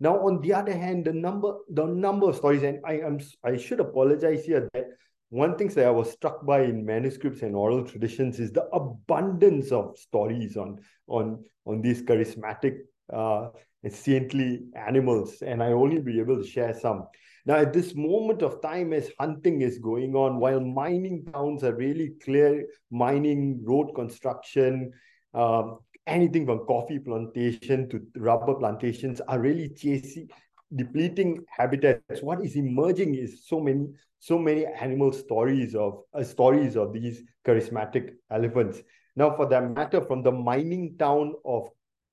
[0.00, 3.56] Now, on the other hand, the number the number of stories, and I am I
[3.56, 4.86] should apologize here that
[5.30, 9.70] one thing that I was struck by in manuscripts and oral traditions is the abundance
[9.70, 12.78] of stories on on on these charismatic
[13.12, 13.50] uh,
[13.88, 17.06] saintly animals, and I only be able to share some.
[17.44, 21.74] Now, at this moment of time, as hunting is going on, while mining towns are
[21.74, 24.92] really clear, mining, road construction,
[25.34, 30.28] um, anything from coffee plantation to rubber plantations are really chasing,
[30.76, 32.22] depleting habitats.
[32.22, 33.88] What is emerging is so many,
[34.20, 38.82] so many animal stories of uh, stories of these charismatic elephants.
[39.16, 41.68] Now, for that matter, from the mining town of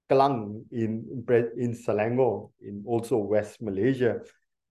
[0.09, 1.23] Klang in
[1.55, 4.21] in Selangor, in also West Malaysia,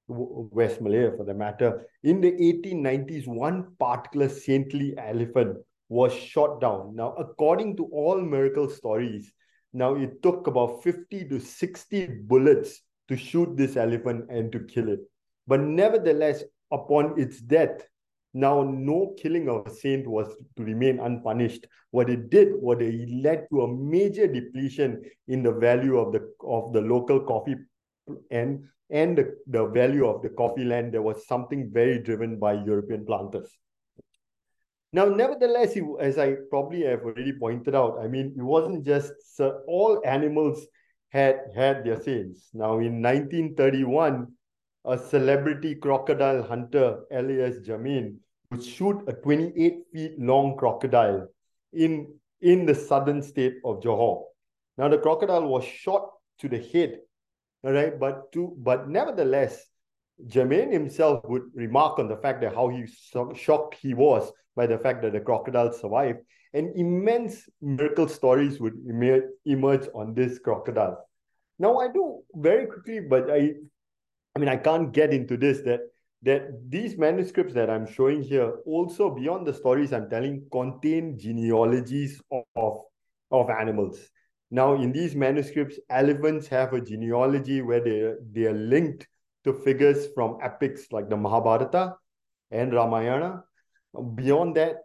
[0.08, 1.86] West Malaya for the matter.
[2.02, 6.96] In the 1890s, one particular saintly elephant was shot down.
[6.96, 9.32] Now, according to all miracle stories,
[9.72, 14.88] now it took about 50 to 60 bullets to shoot this elephant and to kill
[14.88, 15.00] it.
[15.46, 17.86] But nevertheless, upon its death,
[18.34, 21.66] now no killing of a saint was to remain unpunished.
[21.90, 26.30] What it did, what it led to a major depletion in the value of the
[26.42, 27.56] of the local coffee
[28.30, 32.54] and and the, the value of the coffee land, there was something very driven by
[32.54, 33.50] European planters.
[34.92, 39.12] Now, nevertheless, as I probably have already pointed out, I mean, it wasn't just
[39.66, 40.66] all animals
[41.10, 42.48] had had their sins.
[42.54, 44.26] Now, in 1931,
[44.86, 48.16] a celebrity crocodile hunter, Elias Jamin,
[48.50, 51.28] would shoot a 28 feet long crocodile
[51.74, 52.06] in,
[52.40, 54.24] in the southern state of Johor.
[54.78, 57.00] Now, the crocodile was shot to the head
[57.68, 59.68] all right, but to but nevertheless,
[60.26, 64.66] Jermaine himself would remark on the fact that how he so shocked he was by
[64.66, 66.20] the fact that the crocodile survived,
[66.54, 68.72] and immense miracle stories would
[69.44, 70.96] emerge on this crocodile.
[71.58, 73.52] Now I do very quickly, but I,
[74.34, 75.80] I mean I can't get into this that
[76.22, 82.18] that these manuscripts that I'm showing here also beyond the stories I'm telling contain genealogies
[82.32, 82.78] of, of,
[83.30, 84.08] of animals.
[84.50, 89.06] Now, in these manuscripts, elephants have a genealogy where they, they are linked
[89.44, 91.94] to figures from epics like the Mahabharata
[92.50, 93.44] and Ramayana.
[94.14, 94.76] Beyond that,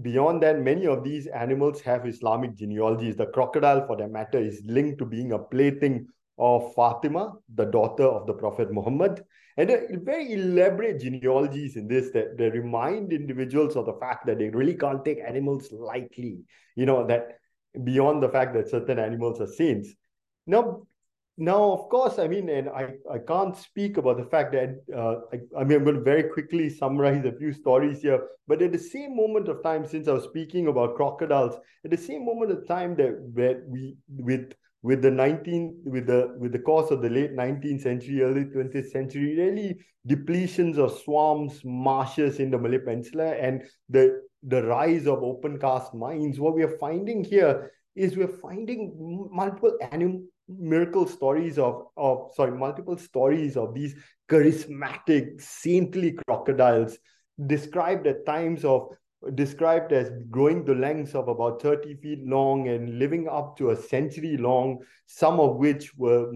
[0.00, 3.16] beyond that, many of these animals have Islamic genealogies.
[3.16, 6.06] The crocodile, for that matter, is linked to being a plaything
[6.38, 9.22] of Fatima, the daughter of the Prophet Muhammad.
[9.58, 14.24] And there are very elaborate genealogies in this that, that remind individuals of the fact
[14.26, 16.38] that they really can't take animals lightly.
[16.76, 17.39] You know, that
[17.84, 19.90] beyond the fact that certain animals are saints.
[20.46, 20.86] Now,
[21.36, 25.20] now, of course, I mean, and I, I can't speak about the fact that, uh,
[25.32, 28.28] I, I mean, I'm going to very quickly summarize a few stories here.
[28.46, 31.96] But at the same moment of time, since I was speaking about crocodiles, at the
[31.96, 34.52] same moment of time that where we, with
[34.82, 38.90] with the 19 with the with the course of the late 19th century early 20th
[38.90, 39.78] century really
[40.08, 45.94] depletions of swamps marshes in the malay peninsula and the the rise of open cast
[45.94, 52.30] mines, what we are finding here is we're finding multiple animal miracle stories of, of
[52.34, 53.94] sorry, multiple stories of these
[54.28, 56.98] charismatic, saintly crocodiles
[57.46, 58.88] described at times of
[59.34, 63.76] described as growing the lengths of about 30 feet long and living up to a
[63.76, 66.32] century long, some of which were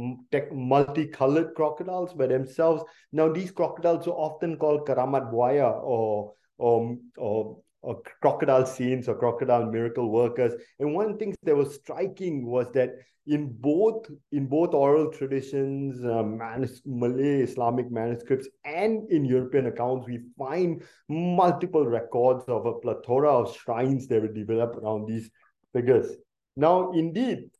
[0.52, 2.84] multicolored crocodiles by themselves.
[3.10, 9.66] Now, these crocodiles are often called karamat or, or, or or crocodile scenes or crocodile
[9.70, 10.54] miracle workers.
[10.78, 12.90] And one thing that was striking was that
[13.26, 20.06] in both in both oral traditions, uh, manus- Malay Islamic manuscripts, and in European accounts,
[20.06, 25.30] we find multiple records of a plethora of shrines that were developed around these
[25.72, 26.16] figures.
[26.56, 27.50] Now, indeed,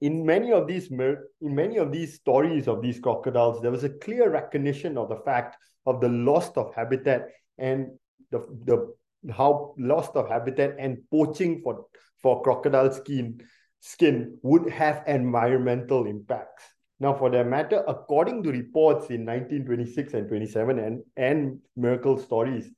[0.00, 3.90] in many of these in many of these stories of these crocodiles, there was a
[3.90, 7.28] clear recognition of the fact of the loss of habitat
[7.58, 7.88] and
[8.30, 8.94] the, the
[9.30, 11.86] how loss of habitat and poaching for,
[12.22, 13.40] for crocodile skin,
[13.80, 16.64] skin would have environmental impacts.
[17.00, 22.70] Now, for that matter, according to reports in 1926 and 27 and, and miracle stories,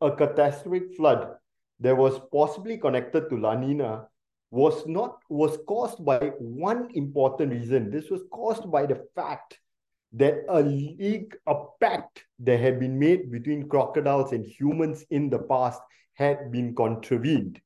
[0.00, 1.34] a catastrophic flood
[1.80, 4.06] that was possibly connected to La Nina
[4.50, 7.90] was not was caused by one important reason.
[7.90, 9.58] This was caused by the fact
[10.16, 15.38] that a league, a pact that had been made between crocodiles and humans in the
[15.38, 15.80] past
[16.14, 17.60] had been contravened.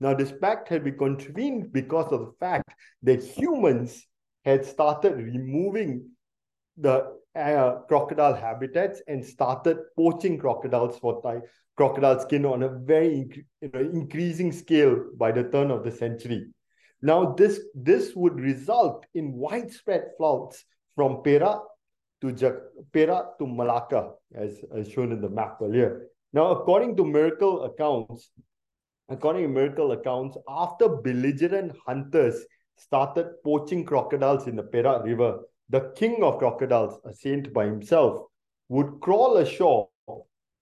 [0.00, 2.70] Now, this pact had been contravened because of the fact
[3.02, 4.06] that humans
[4.44, 6.08] had started removing
[6.76, 11.20] the uh, crocodile habitats and started poaching crocodiles for
[11.76, 16.46] crocodile skin on a very you know, increasing scale by the turn of the century.
[17.02, 21.60] Now, this, this would result in widespread floods from Perak
[22.20, 22.60] to
[22.92, 26.08] Perak to Malacca, as, as shown in the map earlier.
[26.32, 28.30] Now, according to miracle accounts,
[29.08, 32.44] according to miracle accounts, after belligerent hunters
[32.76, 35.40] started poaching crocodiles in the Perak River,
[35.70, 38.26] the king of crocodiles, a saint by himself,
[38.68, 39.88] would crawl ashore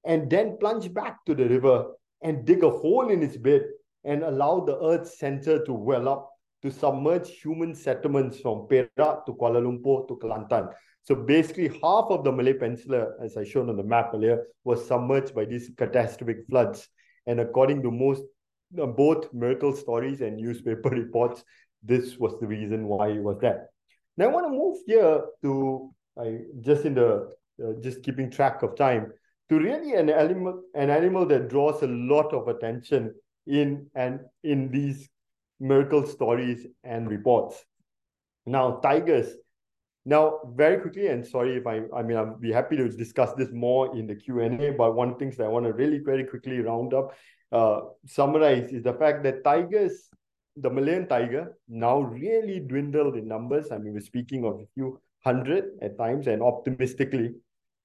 [0.04, 1.92] and then plunge back to the river
[2.22, 3.62] and dig a hole in its bed
[4.04, 6.30] and allow the earth's center to well up
[6.62, 10.72] to submerge human settlements from Perak to Kuala Lumpur to Kelantan.
[11.07, 14.86] So basically, half of the Malay Peninsula, as I shown on the map earlier, was
[14.86, 16.88] submerged by these catastrophic floods.
[17.26, 18.22] And according to most,
[18.80, 21.44] uh, both miracle stories and newspaper reports,
[21.82, 23.68] this was the reason why it was that.
[24.16, 27.30] Now I want to move here to I just in the
[27.62, 29.12] uh, just keeping track of time
[29.48, 33.14] to really an animal an animal that draws a lot of attention
[33.46, 35.09] in and in these
[35.61, 37.64] miracle stories and reports.
[38.46, 39.28] Now tigers.
[40.09, 43.50] Now very quickly and sorry if I I mean I'll be happy to discuss this
[43.52, 44.72] more in the Q and A.
[44.72, 47.12] But one things that I want to really very quickly round up,
[47.50, 50.09] uh, summarize is the fact that tigers
[50.57, 53.72] the Malayan tiger now really dwindled in numbers.
[53.72, 57.34] I mean, we're speaking of a few hundred at times, and optimistically,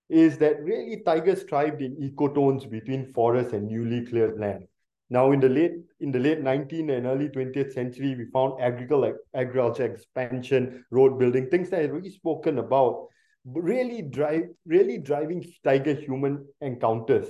[0.10, 4.68] is that really tigers thrived in ecotones between forest and newly cleared land.
[5.12, 9.20] Now, in the late in the late 19th and early 20th century, we found agriculture,
[9.36, 13.08] agriculture expansion, road building, things that I've already spoken about,
[13.44, 17.28] really drive really driving tiger human encounters.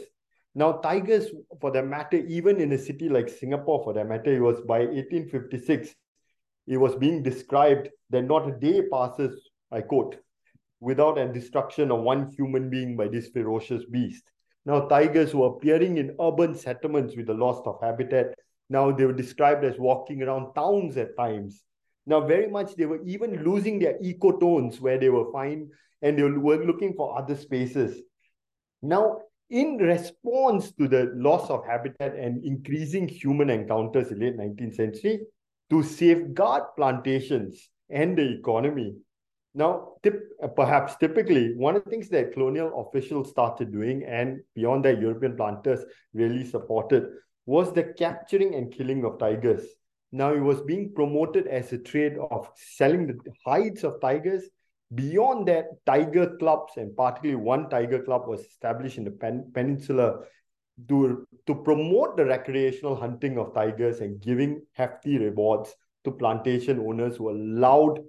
[0.53, 4.41] Now, tigers, for that matter, even in a city like Singapore, for that matter, it
[4.41, 5.95] was by 1856,
[6.67, 10.17] it was being described that not a day passes, I quote,
[10.81, 14.30] without a destruction of one human being by this ferocious beast.
[14.65, 18.35] Now, tigers were appearing in urban settlements with the loss of habitat.
[18.69, 21.63] Now, they were described as walking around towns at times.
[22.05, 25.69] Now, very much they were even losing their ecotones where they were fine
[26.01, 28.01] and they were looking for other spaces.
[28.81, 34.37] Now, in response to the loss of habitat and increasing human encounters in the late
[34.37, 35.19] 19th century
[35.69, 38.95] to safeguard plantations and the economy.
[39.53, 44.41] Now, tip, uh, perhaps typically, one of the things that colonial officials started doing, and
[44.55, 45.83] beyond that, European planters
[46.13, 47.07] really supported,
[47.45, 49.65] was the capturing and killing of tigers.
[50.11, 54.49] Now, it was being promoted as a trade of selling the hides of tigers
[54.93, 60.19] Beyond that, tiger clubs, and particularly one tiger club, was established in the pen peninsula
[60.89, 65.73] to, to promote the recreational hunting of tigers and giving hefty rewards
[66.03, 67.99] to plantation owners who allowed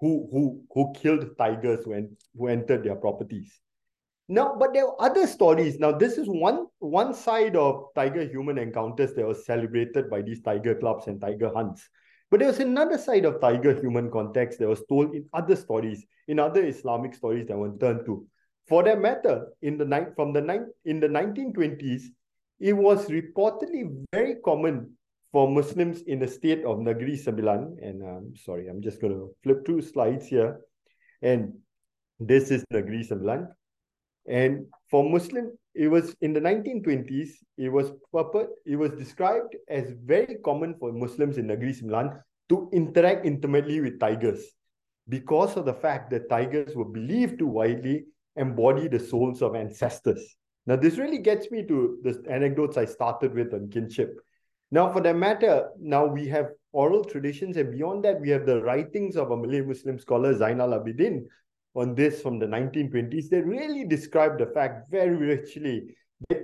[0.00, 3.60] who who who killed tigers when who entered their properties.
[4.28, 5.78] Now, but there are other stories.
[5.78, 10.42] Now, this is one one side of tiger human encounters that was celebrated by these
[10.42, 11.88] tiger clubs and tiger hunts.
[12.30, 16.04] But there was another side of tiger human context that was told in other stories,
[16.26, 18.26] in other Islamic stories that were turned to.
[18.68, 22.02] For that matter, in the night from the ni- in the 1920s,
[22.60, 24.97] it was reportedly very common
[25.32, 27.76] for Muslims in the state of Negeri Sembilan.
[27.82, 30.60] And I'm um, sorry, I'm just going to flip through slides here.
[31.22, 31.52] And
[32.18, 33.48] this is Negeri Sembilan.
[34.28, 39.92] And for Muslim, it was in the 1920s, it was purport, it was described as
[40.04, 44.42] very common for Muslims in Negeri Sembilan to interact intimately with tigers
[45.08, 48.04] because of the fact that tigers were believed to widely
[48.36, 50.36] embody the souls of ancestors.
[50.66, 54.20] Now, this really gets me to the anecdotes I started with on kinship.
[54.70, 58.62] Now, for that matter, now we have oral traditions, and beyond that, we have the
[58.62, 61.24] writings of a Malay Muslim scholar, Zainal Abidin,
[61.74, 65.94] on this from the 1920s that really describe the fact very richly
[66.28, 66.42] that,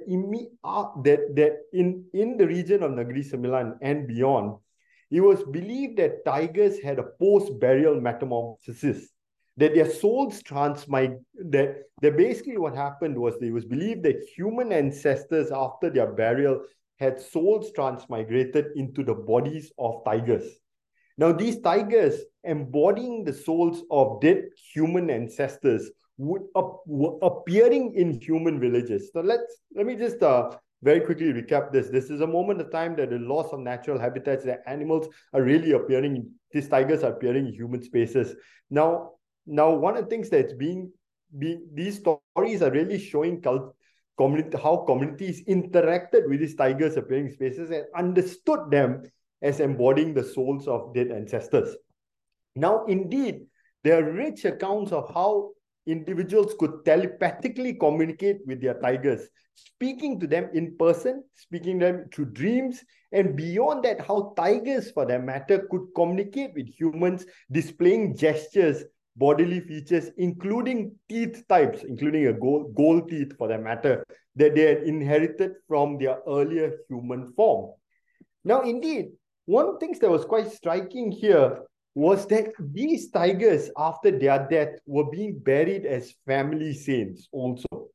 [0.64, 4.56] uh, that, that in, in the region of Negeri Sembilan and beyond,
[5.10, 9.08] it was believed that tigers had a post-burial metamorphosis,
[9.56, 14.72] that their souls transmig that, that basically what happened was it was believed that human
[14.72, 16.62] ancestors after their burial
[16.98, 20.44] had souls transmigrated into the bodies of tigers.
[21.16, 26.82] Now, these tigers embodying the souls of dead human ancestors would up,
[27.22, 29.10] appearing in human villages.
[29.12, 30.50] So let's let me just uh,
[30.82, 31.88] very quickly recap this.
[31.88, 35.42] This is a moment of time that the loss of natural habitats, the animals are
[35.42, 36.30] really appearing.
[36.52, 38.36] These tigers are appearing in human spaces.
[38.70, 39.12] Now,
[39.46, 40.92] now one of the things that's being,
[41.36, 43.74] being these stories are really showing cult,
[44.16, 49.02] community, how communities interacted with these tigers appearing spaces and understood them
[49.42, 51.76] as embodying the souls of dead ancestors.
[52.56, 53.46] Now, indeed,
[53.82, 55.50] there are rich accounts of how
[55.86, 62.08] individuals could telepathically communicate with their tigers, speaking to them in person, speaking to them
[62.12, 68.16] through dreams, and beyond that, how tigers, for that matter, could communicate with humans, displaying
[68.16, 68.84] gestures,
[69.16, 74.04] bodily features, including teeth types, including a gold, gold teeth, for that matter,
[74.36, 77.72] that they had inherited from their earlier human form.
[78.44, 79.12] Now, indeed,
[79.46, 81.62] one of the things that was quite striking here
[81.94, 87.88] was that these tigers, after their death, were being buried as family saints also.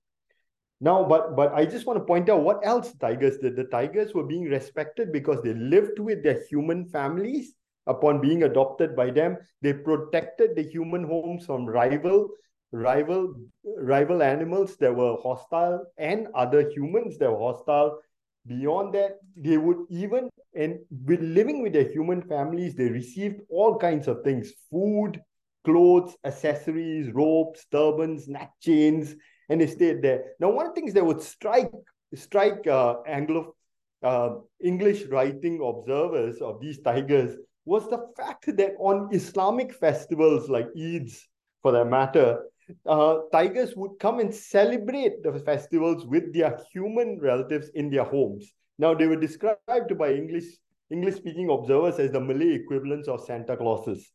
[0.82, 3.58] Now, but but I just want to point out what else tigers did.
[3.58, 7.54] The tigers were being respected because they lived with their human families
[7.90, 9.38] upon being adopted by them.
[9.62, 12.30] They protected the human homes from rival
[12.72, 13.34] rival
[13.78, 18.00] rival animals that were hostile and other humans that were hostile
[18.48, 23.78] Beyond that, they would even, and with living with their human families, they received all
[23.78, 25.22] kinds of things food,
[25.66, 29.16] clothes, accessories, ropes, turbans, neck chains,
[29.50, 30.34] and they stayed there.
[30.40, 31.72] Now, one of the things that would strike
[32.16, 33.56] strike uh, Anglo
[34.02, 37.36] uh, English writing observers of these tigers
[37.66, 41.20] was the fact that on Islamic festivals like Eids,
[41.62, 42.46] for that matter,
[42.86, 48.52] uh, tigers would come and celebrate the festivals with their human relatives in their homes.
[48.78, 50.46] Now, they were described by English
[50.92, 54.12] English speaking observers as the Malay equivalents of Santa Clauses.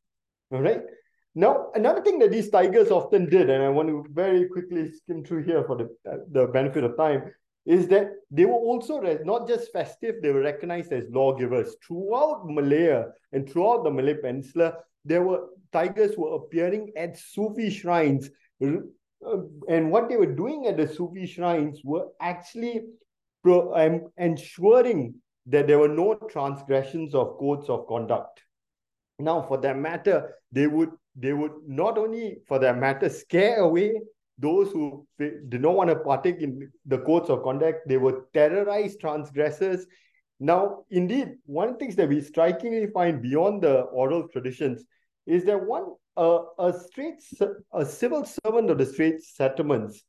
[0.50, 0.82] All right.
[1.36, 5.24] Now, another thing that these tigers often did, and I want to very quickly skim
[5.24, 7.32] through here for the, uh, the benefit of time,
[7.66, 11.76] is that they were also not just festive, they were recognized as lawgivers.
[11.86, 18.30] Throughout Malaya and throughout the Malay Peninsula, there were tigers were appearing at Sufi shrines
[18.62, 19.38] uh,
[19.68, 22.82] and what they were doing at the Sufi shrines were actually
[23.42, 25.14] pro, um, ensuring
[25.46, 28.42] that there were no transgressions of codes of conduct.
[29.18, 34.00] Now, for that matter, they would they would not only for that matter scare away
[34.38, 39.00] those who did not want to partake in the codes of conduct, they were terrorized
[39.00, 39.86] transgressors.
[40.40, 44.84] Now, indeed, one of the things that we strikingly find beyond the oral traditions
[45.26, 47.32] is that one a, a Straits
[47.72, 50.02] a civil servant of the Straits settlements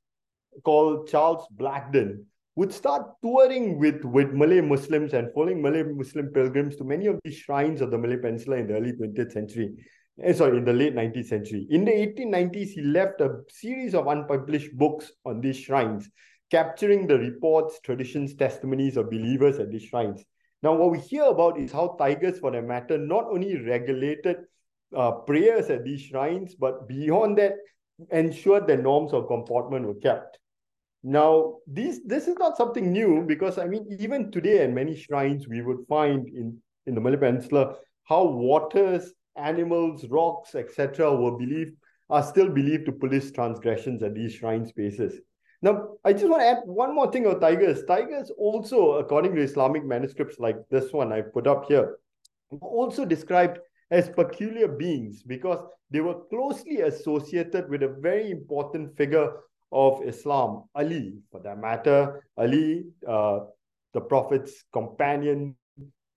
[0.64, 6.76] called Charles Blagden would start touring with, with Malay Muslims and following Malay Muslim pilgrims
[6.78, 9.76] to many of these shrines of the Malay Peninsula in the early 20th century.
[10.24, 11.68] Eh, sorry, in the late 19th century.
[11.70, 16.10] In the 1890s, he left a series of unpublished books on these shrines,
[16.50, 20.24] capturing the reports, traditions, testimonies of believers at these shrines.
[20.64, 24.38] Now, what we hear about is how tigers, for that matter, not only regulated
[24.96, 27.56] uh, prayers at these shrines, but beyond that,
[28.12, 30.40] ensured the norms of comportment were kept.
[31.04, 35.48] Now, this this is not something new because I mean, even today at many shrines,
[35.48, 36.58] we would find in,
[36.88, 41.76] in the Malay Peninsula how waters, animals, rocks, etc., were believed
[42.10, 45.20] are still believed to police transgressions at these shrine spaces.
[45.62, 47.84] Now, I just want to add one more thing about tigers.
[47.86, 51.98] Tigers also, according to Islamic manuscripts like this one I put up here,
[52.62, 53.60] also described
[53.90, 55.60] as peculiar beings because
[55.90, 59.32] they were closely associated with a very important figure
[59.72, 62.24] of Islam, Ali, for that matter.
[62.38, 63.40] Ali, uh,
[63.94, 65.56] the Prophet's companion,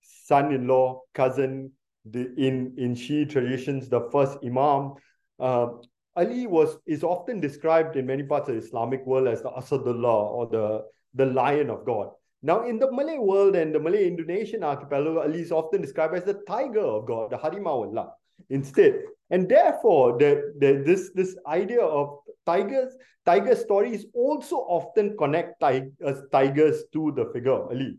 [0.03, 1.73] son in law, cousin,
[2.11, 4.95] the, in, in Shi'i traditions, the first Imam.
[5.39, 5.69] Uh,
[6.17, 10.31] Ali was is often described in many parts of the Islamic world as the Asadullah
[10.33, 10.83] or the,
[11.15, 12.11] the lion of God.
[12.43, 16.25] Now, in the Malay world and the Malay Indonesian archipelago, Ali is often described as
[16.25, 18.13] the tiger of God, the Harimau Allah,
[18.51, 18.95] instead.
[19.31, 22.95] And therefore, the, the, this, this idea of tigers,
[23.27, 27.99] tiger stories also often connect tig uh, tigers to the figure Ali.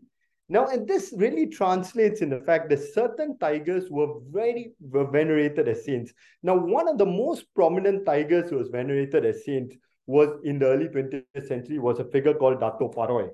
[0.50, 5.68] Now, and this really translates in the fact that certain tigers were very were venerated
[5.68, 6.12] as saints.
[6.42, 9.74] Now, one of the most prominent tigers who was venerated as saint
[10.08, 13.30] was in the early 20th century was a figure called Dato Paroi.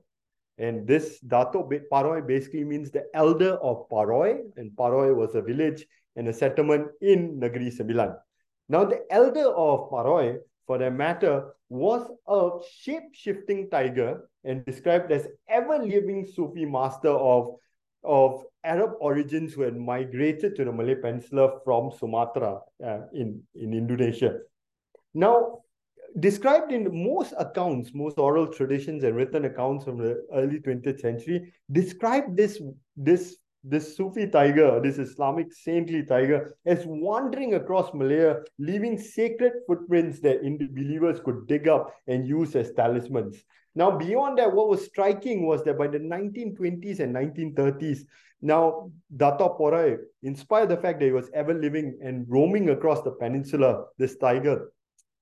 [0.58, 5.86] And this Dato Paroi basically means the elder of Paroi, and Paroi was a village
[6.16, 8.14] and a settlement in Negeri Sembilan.
[8.68, 10.36] Now, the elder of Paroi,
[10.66, 12.50] for that matter, was a
[12.80, 17.56] shape-shifting tiger and described as ever-living Sufi master of,
[18.04, 23.72] of Arab origins who had migrated to the Malay Peninsula from Sumatra uh, in, in
[23.72, 24.38] Indonesia.
[25.14, 25.58] Now,
[26.20, 31.52] described in most accounts, most oral traditions and written accounts from the early 20th century,
[31.70, 32.60] describe this,
[32.96, 33.36] this
[33.68, 40.42] this Sufi tiger, this Islamic saintly tiger, is wandering across Malaya, leaving sacred footprints that
[40.74, 43.42] believers could dig up and use as talismans.
[43.74, 48.00] Now, beyond that, what was striking was that by the 1920s and 1930s,
[48.40, 52.70] now Dato Paroi, in spite of the fact that he was ever living and roaming
[52.70, 54.72] across the peninsula, this tiger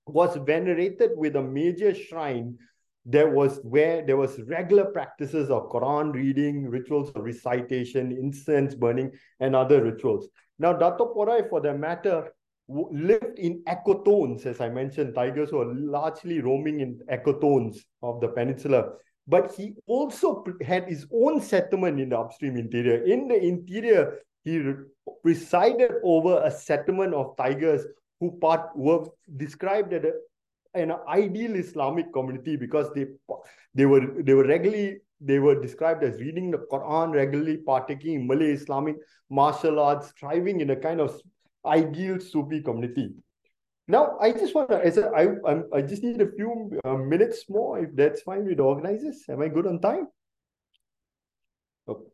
[0.07, 2.59] was venerated with a major shrine
[3.05, 9.12] there was where there was regular practices of Quran reading, rituals of recitation, incense burning,
[9.40, 10.28] and other rituals.
[10.59, 12.32] Now, Dato Paroi, for that matter,
[12.68, 15.14] lived in ecotones, as I mentioned.
[15.14, 18.92] Tigers were largely roaming in ecotones of the peninsula.
[19.26, 23.02] But he also had his own settlement in the upstream interior.
[23.05, 24.62] In the interior, he
[25.22, 27.84] presided over a settlement of tigers
[28.20, 30.12] who part were described as a
[30.74, 33.06] an ideal Islamic community because they
[33.74, 38.26] they were they were regularly they were described as reading the Quran regularly, partaking in
[38.26, 38.96] Malay Islamic
[39.30, 41.18] martial arts, thriving in a kind of
[41.64, 43.10] ideal Sufi community.
[43.86, 46.94] Now, I just want to, as a, I, I'm, I just need a few uh,
[46.94, 49.24] minutes more, if that's fine with the organizers.
[49.28, 50.08] Am I good on time?
[51.86, 52.04] Okay.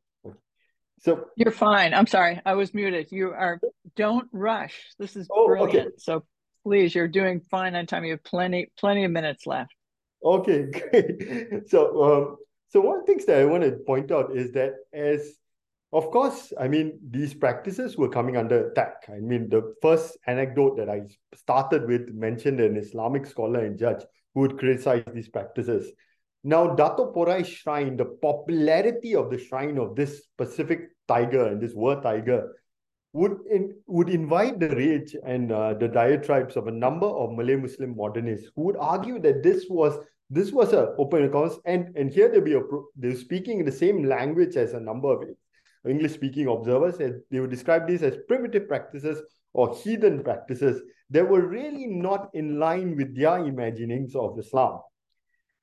[1.01, 1.95] So you're fine.
[1.95, 3.09] I'm sorry, I was muted.
[3.11, 3.61] You are.
[3.97, 4.75] Don't rush.
[4.99, 5.75] This is oh, brilliant.
[5.75, 5.89] Okay.
[5.97, 6.25] So
[6.63, 8.05] please, you're doing fine on time.
[8.05, 9.73] You have plenty, plenty of minutes left.
[10.25, 11.69] Okay, great.
[11.69, 12.37] So, um,
[12.69, 15.33] so one of the things that I want to point out is that as,
[15.93, 19.05] of course, I mean, these practices were coming under attack.
[19.09, 21.03] I mean, the first anecdote that I
[21.35, 24.03] started with mentioned an Islamic scholar and judge
[24.35, 25.91] who would criticize these practices.
[26.45, 31.75] Now, Dato Paroi shrine, the popularity of the shrine of this specific tiger and this
[31.75, 32.53] word tiger
[33.13, 37.57] would in, would invite the rage and uh, the diatribes of a number of Malay
[37.57, 39.99] Muslim modernists who would argue that this was
[40.29, 42.57] this was a open accounts and and here they be
[42.97, 45.29] they're speaking in the same language as a number of
[45.89, 49.21] English speaking observers and they would describe these as primitive practices
[49.55, 50.81] or heathen practices
[51.11, 54.81] that were really not in line with their imaginings of Islam.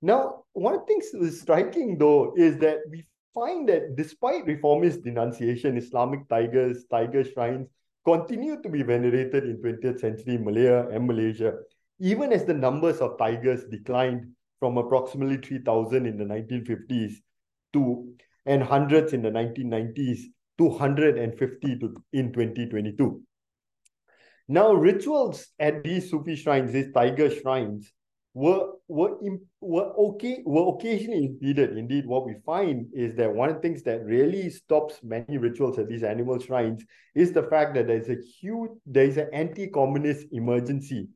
[0.01, 3.07] Now, one of the things that is striking though is that we
[3.38, 7.67] find that despite reformist denunciation, Islamic tigers, tiger shrines
[8.03, 11.53] continue to be venerated in 20th century Malaya and Malaysia,
[11.99, 14.25] even as the numbers of tigers declined
[14.59, 17.13] from approximately 3,000 in the 1950s
[17.73, 18.13] to
[18.45, 20.21] and hundreds in the 1990s
[20.57, 23.21] to 150 to, in 2022.
[24.47, 27.91] Now, rituals at these Sufi shrines, these tiger shrines,
[28.38, 29.17] were were
[29.61, 31.75] were okay were occasionally impeded.
[31.75, 35.79] Indeed, what we find is that one of the things that really stops many rituals
[35.79, 36.85] at these animal shrines
[37.15, 41.07] is the fact that there's a huge there's an anti-communist emergency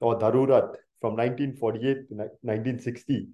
[0.00, 3.26] or darurat from 1948 to 1960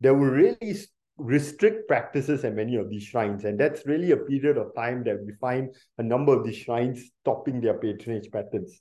[0.00, 0.76] that will really
[1.16, 5.18] restrict practices at many of these shrines and that's really a period of time that
[5.24, 8.80] we find a number of these shrines stopping their patronage patterns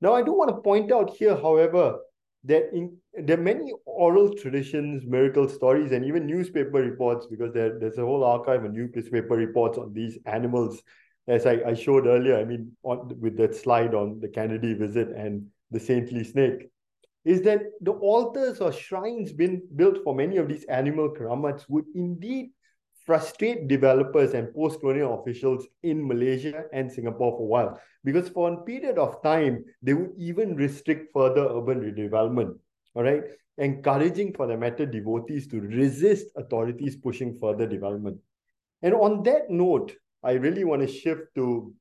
[0.00, 1.98] now i do want to point out here however
[2.44, 7.78] that in there are many oral traditions, miracle stories, and even newspaper reports because there,
[7.78, 10.82] there's a whole archive of newspaper reports on these animals.
[11.28, 15.08] As I, I showed earlier, I mean, on, with that slide on the Kennedy visit
[15.08, 16.68] and the saintly snake,
[17.24, 21.86] is that the altars or shrines been built for many of these animal karamats would
[21.96, 22.50] indeed
[23.06, 27.80] frustrate developers and post-colonial officials in Malaysia and Singapore for a while.
[28.02, 32.58] Because for a period of time, they would even restrict further urban redevelopment,
[32.94, 33.22] all right?
[33.58, 38.18] Encouraging for the matter devotees to resist authorities pushing further development.
[38.82, 41.72] And on that note, I really want to shift to,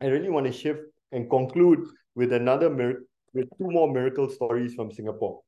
[0.00, 0.80] I really want to shift
[1.12, 5.42] and conclude with another, with two more miracle stories from Singapore.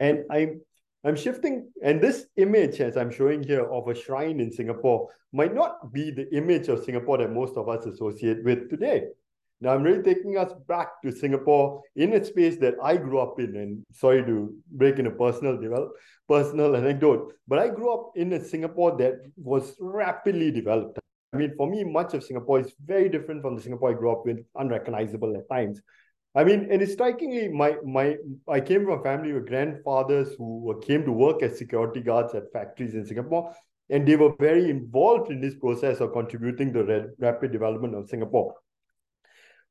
[0.00, 0.60] And I'm
[1.06, 5.54] I'm shifting, and this image, as I'm showing here, of a shrine in Singapore might
[5.54, 9.08] not be the image of Singapore that most of us associate with today.
[9.60, 13.38] Now, I'm really taking us back to Singapore in a space that I grew up
[13.38, 13.56] in.
[13.56, 15.92] And sorry to break in a personal develop,
[16.28, 20.98] personal anecdote, but I grew up in a Singapore that was rapidly developed.
[21.32, 24.12] I mean, for me, much of Singapore is very different from the Singapore I grew
[24.12, 25.80] up with, unrecognizable at times.
[26.36, 28.16] I mean, and it's strikingly, my my
[28.48, 32.52] I came from a family with grandfathers who came to work as security guards at
[32.52, 33.54] factories in Singapore,
[33.88, 38.08] and they were very involved in this process of contributing to the rapid development of
[38.08, 38.54] Singapore.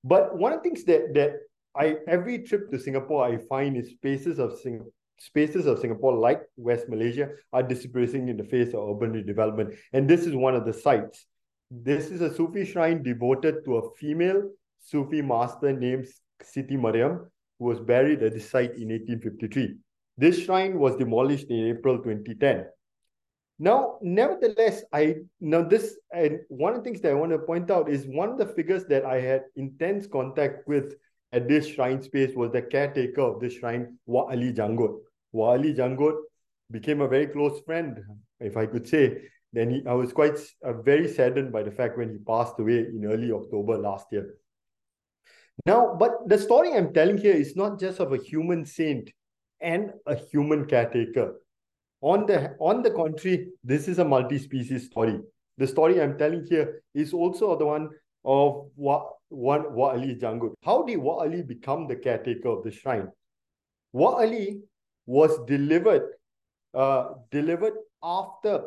[0.06, 1.34] But one of the things that that
[1.76, 4.86] I every trip to Singapore I find is spaces of Sing,
[5.20, 10.10] spaces of Singapore like West Malaysia are disappearing in the face of urban redevelopment, and
[10.10, 11.26] this is one of the sites.
[11.70, 14.50] This is a Sufi shrine devoted to a female
[14.80, 16.08] Sufi master named
[16.44, 17.30] Siti Mariam,
[17.60, 19.78] who was buried at the site in 1853.
[20.18, 22.66] This shrine was demolished in April 2010.
[23.60, 27.72] Now, nevertheless, I now this and one of the things that I want to point
[27.72, 30.96] out is one of the figures that I had intense contact with
[31.32, 35.00] at this shrine space was the caretaker of this shrine, Wa Ali Janggut.
[35.32, 36.16] Wa Ali Janggut
[36.72, 38.04] became a very close friend,
[38.40, 39.18] if I could say.
[39.52, 42.80] Then he, I was quite uh, very saddened by the fact when he passed away
[42.80, 44.36] in early October last year.
[45.66, 49.12] Now, but the story I'm telling here is not just of a human saint
[49.62, 51.40] and a human caretaker.
[52.02, 55.20] On the, on the contrary, this is a multi-species story.
[55.58, 57.90] The story I'm telling here is also the one
[58.26, 60.54] of Wa, one Wa Ali Janggut.
[60.64, 63.10] How did Wa Ali become the caretaker of the shrine?
[63.94, 64.62] Wa Ali
[65.06, 66.10] was delivered,
[66.74, 68.64] uh, delivered after,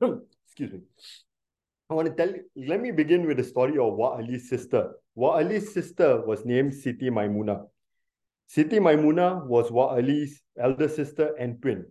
[0.46, 0.80] excuse me.
[1.92, 4.92] I want to tell you, let me begin with the story of Wa Ali's sister.
[5.14, 7.66] Wa Ali's sister was named Siti Maimuna.
[8.48, 11.84] Siti Maimuna was Wa Ali's elder sister and twin.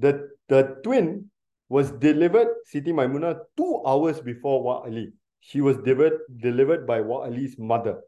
[0.00, 1.30] The, the twin
[1.68, 5.12] was delivered, Siti Maimuna, two hours before Wa Ali.
[5.38, 8.00] She was delivered, delivered by Wa Ali's mother.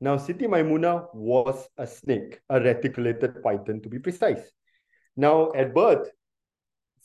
[0.00, 4.40] Now, Siti Maimuna was a snake, a reticulated python to be precise.
[5.18, 6.08] Now, at birth,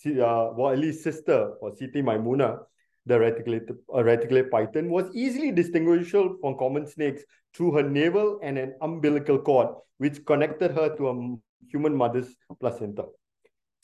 [0.05, 2.59] uh, Wa Ali's sister, or Siti Maimuna,
[3.05, 7.23] the reticulated, uh, reticulated python, was easily distinguishable from common snakes
[7.53, 11.35] through her navel and an umbilical cord, which connected her to a
[11.69, 13.05] human mother's placenta.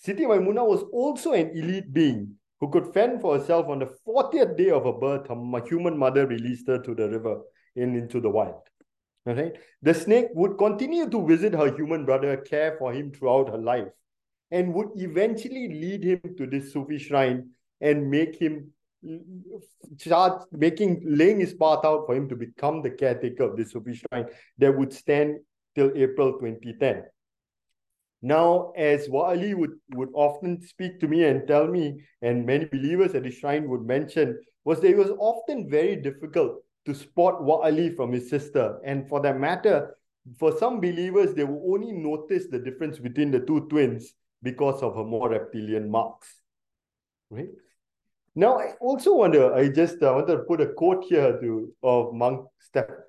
[0.04, 4.58] Siti Maimuna was also an elite being who could fend for herself on the 40th
[4.58, 5.28] day of her birth.
[5.28, 7.42] Her human mother released her to the river
[7.76, 8.62] and into the wild.
[9.28, 9.54] All right.
[9.82, 13.88] The snake would continue to visit her human brother, care for him throughout her life,
[14.52, 17.50] and would eventually lead him to this Sufi shrine
[17.82, 18.72] and make him
[19.98, 23.96] start making laying his path out for him to become the caretaker of this Sufi
[23.96, 24.28] shrine
[24.58, 25.38] that would stand
[25.76, 27.04] till April 2010.
[28.22, 33.14] Now, as Wa'ali would, would often speak to me and tell me, and many believers
[33.14, 37.96] at the shrine would mention, was that it was often very difficult to spot Wa'ali
[37.96, 38.80] from his sister.
[38.84, 39.96] And for that matter,
[40.40, 44.96] for some believers, they will only notice the difference between the two twins because of
[44.96, 46.42] her more reptilian marks.
[47.30, 47.50] Right?
[48.38, 52.14] Now, I also wonder, I just uh, want to put a quote here to of
[52.14, 52.46] Monk,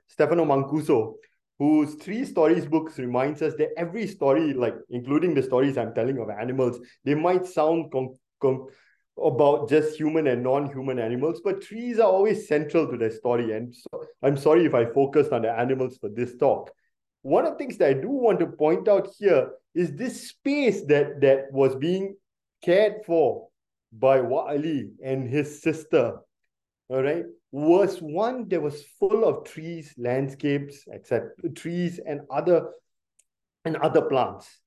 [0.06, 1.14] Stefano Mancuso,
[1.58, 6.18] whose three stories books reminds us that every story, like including the stories I'm telling
[6.18, 7.92] of animals, they might sound
[9.20, 13.52] about just human and non-human animals, but trees are always central to their story.
[13.52, 16.70] And so I'm sorry if I focused on the animals for this talk.
[17.22, 20.84] One of the things that I do want to point out here is this space
[20.86, 22.14] that, that was being
[22.62, 23.48] cared for
[23.98, 26.18] by Wa'ali and his sister,
[26.88, 32.68] all right, was one that was full of trees, landscapes, etc., trees and other
[33.64, 34.60] and other plants.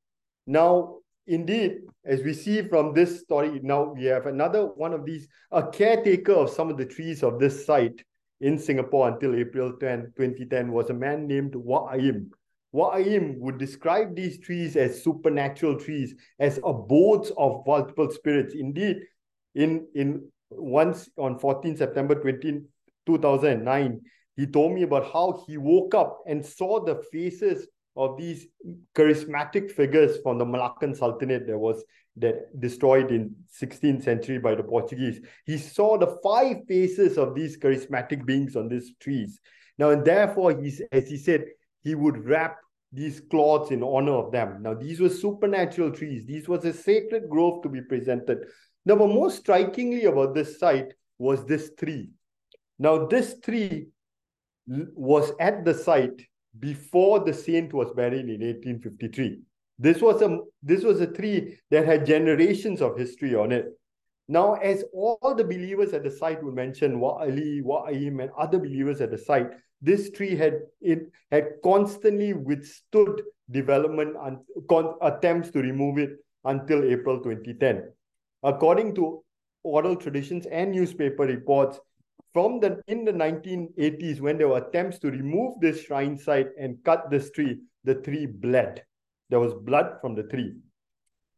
[0.45, 5.27] Now, indeed, as we see from this story, now we have another one of these,
[5.51, 8.03] a caretaker of some of the trees of this site
[8.41, 12.29] in Singapore until April 10, 2010 was a man named Wa'aim.
[12.73, 18.53] Wa'aim would describe these trees as supernatural trees, as abodes of multiple spirits.
[18.53, 18.97] Indeed,
[19.55, 22.61] in, in once on 14 September 20,
[23.05, 24.01] 2009,
[24.35, 28.47] he told me about how he woke up and saw the faces of these
[28.95, 31.83] charismatic figures from the Malaccan Sultanate that was
[32.17, 35.21] that destroyed in 16th century by the Portuguese.
[35.45, 39.39] He saw the five faces of these charismatic beings on these trees.
[39.77, 41.45] Now, and therefore, he's, as he said,
[41.81, 42.57] he would wrap
[42.91, 44.61] these cloths in honor of them.
[44.61, 46.25] Now, these were supernatural trees.
[46.25, 48.39] These was a sacred grove to be presented.
[48.85, 52.09] Now, but most strikingly about this site was this tree.
[52.77, 53.87] Now, this tree
[54.67, 56.21] was at the site
[56.59, 59.41] before the saint was buried in 1853.
[59.77, 63.65] This was a this was a tree that had generations of history on it.
[64.27, 68.59] Now, as all the believers at the site would mention, Wa Ali, Wa'aim, and other
[68.59, 69.49] believers at the site,
[69.81, 74.37] this tree had it had constantly withstood development and
[75.01, 76.11] attempts to remove it
[76.45, 77.91] until April 2010.
[78.43, 79.23] According to
[79.63, 81.79] oral traditions and newspaper reports,
[82.33, 86.77] from the in the 1980s when there were attempts to remove this shrine site and
[86.83, 88.83] cut this tree the tree bled.
[89.29, 90.53] There was blood from the tree.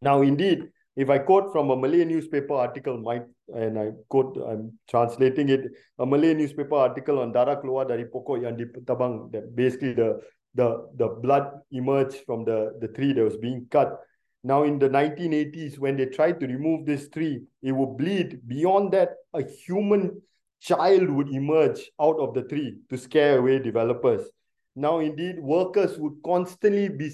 [0.01, 3.23] Now indeed if i quote from a malay newspaper article might
[3.55, 8.43] and i quote i'm translating it a malay newspaper article on dara keluar dari pokok
[8.43, 10.19] yang ditabang that basically the
[10.55, 10.67] the
[10.99, 14.03] the blood emerged from the the tree that was being cut
[14.43, 18.41] now, in the 1980s, when they tried to remove this tree, it would bleed.
[18.47, 20.19] Beyond that, a human
[20.59, 24.27] child would emerge out of the tree to scare away developers.
[24.75, 27.11] Now, indeed, workers would constantly be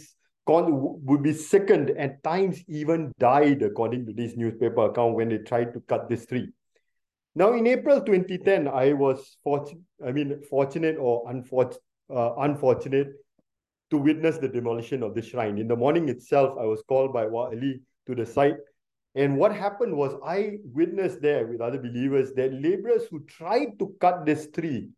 [0.49, 5.73] would be sickened and times even died, according to this newspaper account, when they tried
[5.73, 6.53] to cut this tree.
[7.35, 13.09] Now, in April 2010, I was fortunate, I mean, fortunate or unfortunate, uh, unfortunate
[13.89, 15.57] to witness the demolition of the shrine.
[15.57, 18.57] In the morning itself, I was called by Wa Ali to the site.
[19.15, 23.95] And what happened was I witnessed there with other believers that laborers who tried to
[23.99, 24.89] cut this tree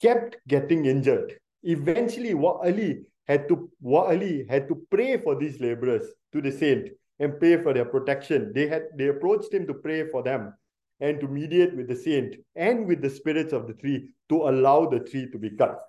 [0.00, 1.38] kept getting injured.
[1.62, 6.52] Eventually, Wa Ali had to Wa Ali had to pray for these laborers to the
[6.52, 8.52] saint and pray for their protection.
[8.54, 10.54] They had they approached him to pray for them
[11.00, 14.86] and to mediate with the saint and with the spirits of the tree to allow
[14.86, 15.87] the tree to be cut.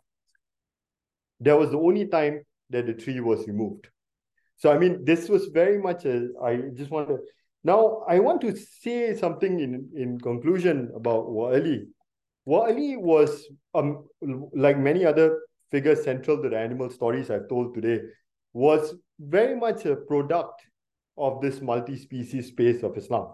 [1.41, 3.87] That was the only time that the tree was removed.
[4.57, 7.19] So, I mean, this was very much a, I just want to,
[7.63, 11.85] now I want to say something in, in conclusion about Wa'ali.
[12.47, 14.05] Wa'ali was, um,
[14.53, 15.39] like many other
[15.71, 18.01] figures central to the animal stories I've told today,
[18.53, 20.61] was very much a product
[21.17, 23.33] of this multi-species space of Islam.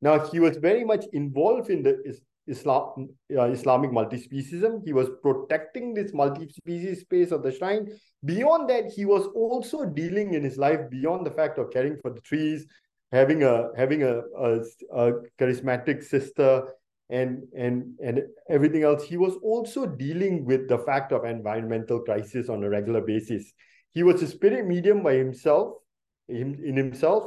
[0.00, 2.02] Now, he was very much involved in the
[2.46, 4.82] Islam, uh, Islamic multi-speciesism.
[4.84, 7.88] He was protecting this multi-species space of the shrine.
[8.24, 12.10] Beyond that, he was also dealing in his life beyond the fact of caring for
[12.10, 12.66] the trees,
[13.12, 14.60] having a having a, a,
[14.94, 16.64] a charismatic sister,
[17.10, 19.04] and and and everything else.
[19.04, 23.52] He was also dealing with the fact of environmental crisis on a regular basis.
[23.92, 25.74] He was a spirit medium by himself,
[26.28, 27.24] in, in himself,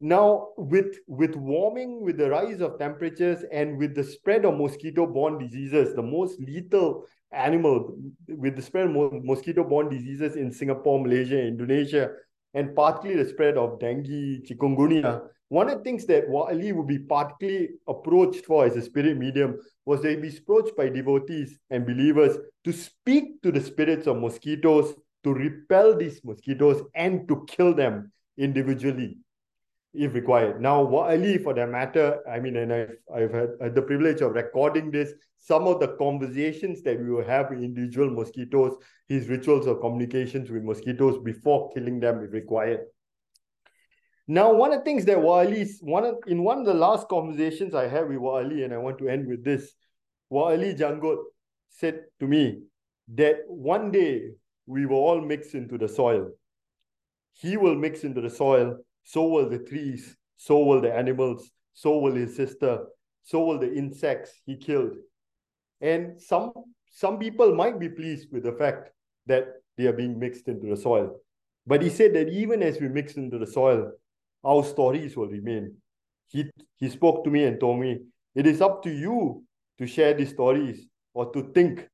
[0.00, 5.38] now, with, with warming, with the rise of temperatures, and with the spread of mosquito-borne
[5.38, 7.96] diseases, the most lethal animal
[8.28, 12.10] with the spread of mosquito-borne diseases in Singapore, Malaysia, Indonesia,
[12.52, 16.98] and partly the spread of dengue, chikungunya, one of the things that Ali would be
[16.98, 22.36] partly approached for as a spirit medium was that be approached by devotees and believers
[22.64, 28.10] to speak to the spirits of mosquitoes, to repel these mosquitoes, and to kill them
[28.36, 29.18] individually
[29.96, 30.60] if required.
[30.60, 34.90] Now, Ali, for that matter, I mean, and I've, I've had, the privilege of recording
[34.90, 38.76] this, some of the conversations that we will have with individual mosquitoes,
[39.08, 42.80] his rituals of communications with mosquitoes before killing them if required.
[44.28, 47.74] Now, one of the things that Wa'ali, one of, in one of the last conversations
[47.74, 49.72] I had with Wa'ali, and I want to end with this,
[50.32, 51.18] Wa'ali Janggut
[51.68, 52.62] said to me
[53.14, 54.30] that one day
[54.66, 56.30] we will all mix into the soil.
[57.34, 61.98] He will mix into the soil so will the trees, so will the animals, so
[61.98, 62.86] will his sister,
[63.22, 64.96] so will the insects he killed.
[65.80, 66.50] And some
[66.90, 68.90] some people might be pleased with the fact
[69.26, 71.20] that they are being mixed into the soil.
[71.66, 73.92] But he said that even as we mix into the soil,
[74.42, 75.76] our stories will remain.
[76.28, 78.00] He, he spoke to me and told me,
[78.34, 79.44] it is up to you
[79.78, 81.88] to share these stories or to think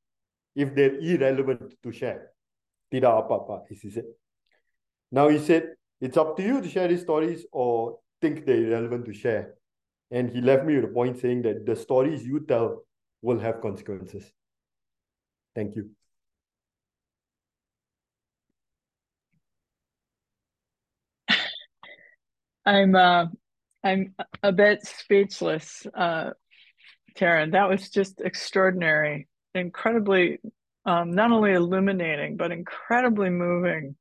[0.55, 2.31] if they're irrelevant to share.
[2.93, 4.05] Tidak apa-apa, he said.
[5.11, 9.05] Now he said, it's up to you to share these stories or think they're relevant
[9.05, 9.53] to share.
[10.11, 12.83] And he left me with a point saying that the stories you tell
[13.21, 14.29] will have consequences.
[15.55, 15.91] Thank you.
[22.65, 23.27] I'm uh,
[23.81, 26.31] I'm a bit speechless, uh,
[27.15, 27.51] Teren.
[27.53, 30.41] That was just extraordinary, incredibly,
[30.85, 33.95] um, not only illuminating but incredibly moving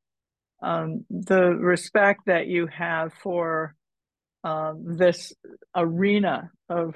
[0.62, 3.74] um, the respect that you have for
[4.44, 5.32] um, this
[5.74, 6.94] arena of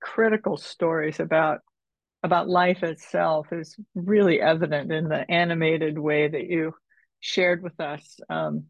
[0.00, 1.60] critical stories about
[2.22, 6.74] about life itself is really evident in the animated way that you
[7.20, 8.64] shared with us um,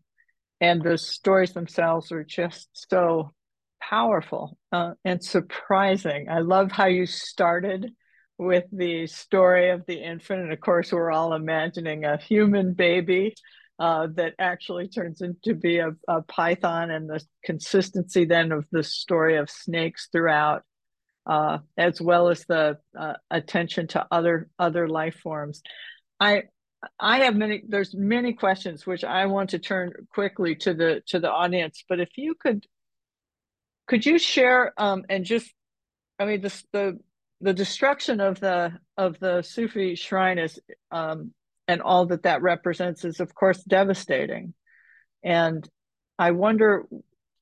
[0.60, 3.32] and the stories themselves are just so
[3.80, 6.28] powerful uh, and surprising.
[6.28, 7.92] I love how you started
[8.38, 13.34] with the story of the infant and of course we're all imagining a human baby
[13.78, 18.82] uh, that actually turns into be a, a, python and the consistency then of the
[18.82, 20.62] story of snakes throughout
[21.26, 25.62] uh, as well as the uh, attention to other other life forms.
[26.20, 26.44] I
[27.00, 31.18] i have many there's many questions which i want to turn quickly to the to
[31.18, 32.66] the audience but if you could
[33.86, 35.52] could you share um, and just
[36.18, 36.98] i mean the the
[37.40, 40.60] the destruction of the of the sufi shrine is
[40.90, 41.32] um,
[41.68, 44.54] and all that that represents is of course devastating.
[45.22, 45.68] And
[46.18, 46.86] i wonder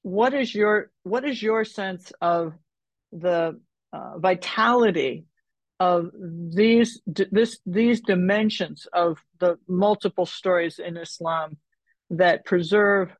[0.02, 2.52] what is your what is your sense of
[3.12, 3.60] the
[3.92, 5.26] uh, vitality
[5.80, 11.56] of these this these dimensions of the multiple stories in islam
[12.10, 13.10] that preserve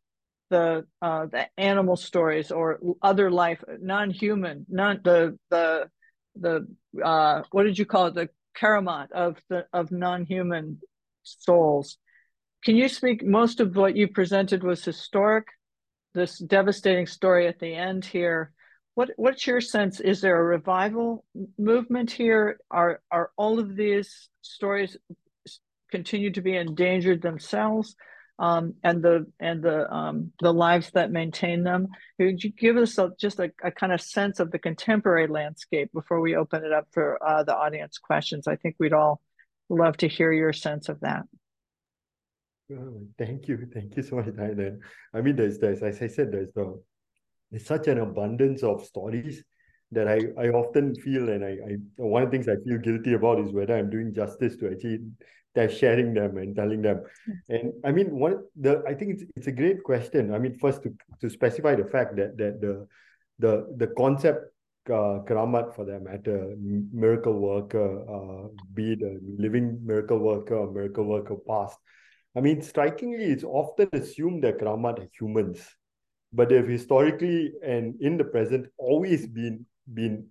[0.51, 5.89] the uh, the animal stories or other life non-human not the the
[6.37, 6.67] the
[7.05, 8.15] uh, what did you call it?
[8.15, 10.81] The karamat of the of non-human
[11.25, 11.99] souls.
[12.65, 13.25] can you speak?
[13.25, 15.47] Most of what you presented was historic.
[16.15, 18.53] This devastating story at the end here.
[18.95, 20.01] What what's your sense?
[20.01, 21.25] Is there a revival
[21.59, 22.59] movement here?
[22.71, 24.97] Are are all of these stories
[25.91, 27.97] continue to be endangered themselves?
[28.39, 31.89] um, and the and the um, the lives that maintain them.
[32.19, 35.93] Could you give us a, just a, a, kind of sense of the contemporary landscape
[35.93, 38.49] before we open it up for uh, the audience questions?
[38.49, 39.21] I think we'd all
[39.69, 41.23] love to hear your sense of that.
[42.73, 44.81] Oh, thank you, thank you so much, Diane.
[45.13, 46.81] I mean, there's there's as I said, there's the
[47.51, 49.45] there's such an abundance of stories
[49.93, 53.15] that I, I often feel and I, I one of the things I feel guilty
[53.15, 55.01] about is whether I'm doing justice to actually
[55.55, 57.03] they're sharing them and telling them.
[57.49, 60.35] And I mean, one the I think it's it's a great question.
[60.35, 62.87] I mean, first to to specify the fact that that the
[63.39, 64.54] the the concept
[64.91, 70.73] uh, karamat for that matter, miracle worker, uh, be it a living miracle worker or
[70.73, 71.79] miracle worker past.
[72.37, 75.61] I mean, strikingly, it's often assumed that karamat are humans,
[76.33, 80.27] but they've historically and in the present always been been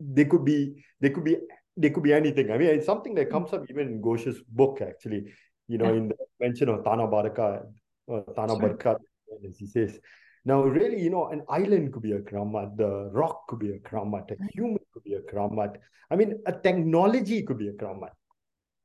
[0.00, 1.36] they could be they could be
[1.76, 2.50] they could be anything.
[2.50, 5.32] I mean, it's something that comes up even in Ghosh's book, actually.
[5.68, 5.98] You know, yeah.
[5.98, 7.62] in the mention of Tana Baraka,
[8.12, 8.74] uh, Tana sure.
[8.74, 8.98] Barkat,
[9.48, 9.98] as he says.
[10.44, 13.78] Now, really, you know, an island could be a karamat, the rock could be a
[13.78, 15.76] karamat, a human could be a karamat.
[16.10, 18.10] I mean, a technology could be a karamat.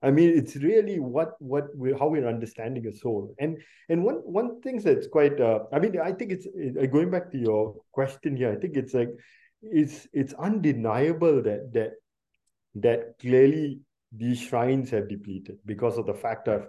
[0.04, 3.34] I mean, it's really what what we how we're understanding a soul.
[3.40, 3.58] And
[3.90, 5.42] and one one thing that's quite.
[5.42, 8.52] Uh, I mean, I think it's it, going back to your question here.
[8.52, 9.10] I think it's like
[9.64, 11.94] it's it's undeniable that that
[12.76, 13.80] that clearly
[14.16, 16.68] these shrines have depleted because of the fact of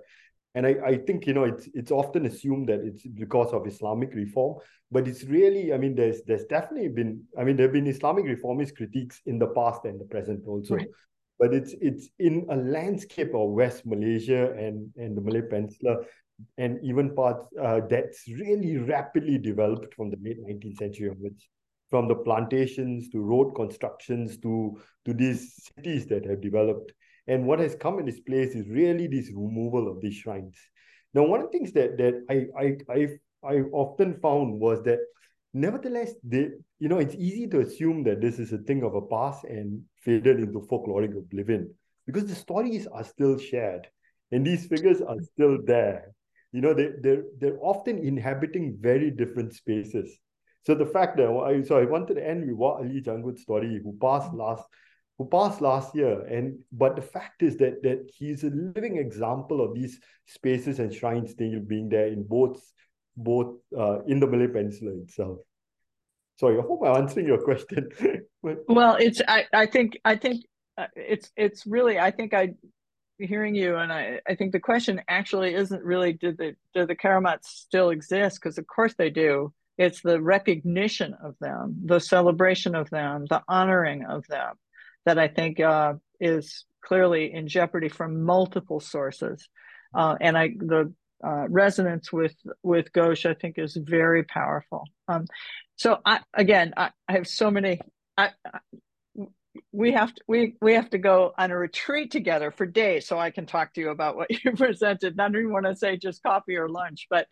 [0.55, 4.15] and I, I think you know it's it's often assumed that it's because of Islamic
[4.15, 4.59] reform,
[4.91, 8.25] but it's really I mean there's there's definitely been I mean there have been Islamic
[8.25, 10.89] reformist critiques in the past and the present also, right.
[11.39, 15.99] but it's it's in a landscape of West Malaysia and and the Malay Peninsula
[16.57, 21.49] and even parts uh, that's really rapidly developed from the late 19th century onwards
[21.91, 26.93] from the plantations to road constructions to to these cities that have developed.
[27.29, 30.57] And what has come in its place is really this removal of these shrines.
[31.15, 33.09] Now, one of the things that that I I I
[33.45, 34.99] I often found was that
[35.53, 39.03] nevertheless, they you know it's easy to assume that this is a thing of a
[39.03, 41.75] past and faded into folkloric oblivion
[42.07, 43.87] because the stories are still shared
[44.33, 46.13] and these figures are still there.
[46.53, 50.19] You know, they they're they're often inhabiting very different spaces.
[50.67, 53.81] So the fact that I so I wanted to end with what Ali Janggut's story,
[53.83, 54.65] who passed last
[55.19, 56.23] who passed last year.
[56.23, 60.95] And but the fact is that that he's a living example of these spaces and
[60.95, 62.63] shrines still being there in both
[63.17, 65.39] both uh, in the Malay Peninsula itself.
[66.37, 67.89] Sorry, I hope I'm answering your question.
[68.43, 70.45] well, it's I, I think I think
[70.77, 72.55] uh, it's it's really I think I
[73.19, 76.95] hearing you and I, I think the question actually isn't really did the do the
[76.95, 82.75] karamats still exist because of course they do it's the recognition of them, the celebration
[82.75, 84.55] of them, the honoring of them
[85.09, 89.49] that I think uh, is clearly in jeopardy from multiple sources.
[89.95, 90.93] Uh, and I the
[91.25, 94.85] uh, resonance with with Ghosh I think is very powerful.
[95.09, 95.25] Um,
[95.77, 97.81] so I again I, I have so many.
[98.19, 98.31] I,
[99.73, 103.19] we have to we we have to go on a retreat together for days so
[103.19, 105.17] I can talk to you about what you presented.
[105.17, 107.29] Not even want to say just coffee or lunch, but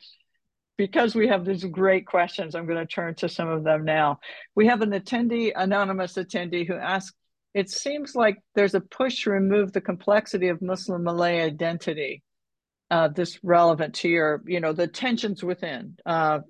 [0.79, 4.20] because we have these great questions, I'm going to turn to some of them now.
[4.55, 7.16] We have an attendee, anonymous attendee, who asked,
[7.57, 12.23] it seems like there's a push to remove the complexity of Muslim Malay identity.
[12.91, 16.41] Uh, this relevant to your, you know, the tensions within, uh,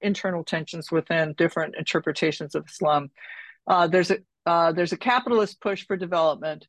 [0.00, 3.10] internal tensions within different interpretations of Islam.
[3.66, 6.66] Uh, there's a uh, there's a capitalist push for development,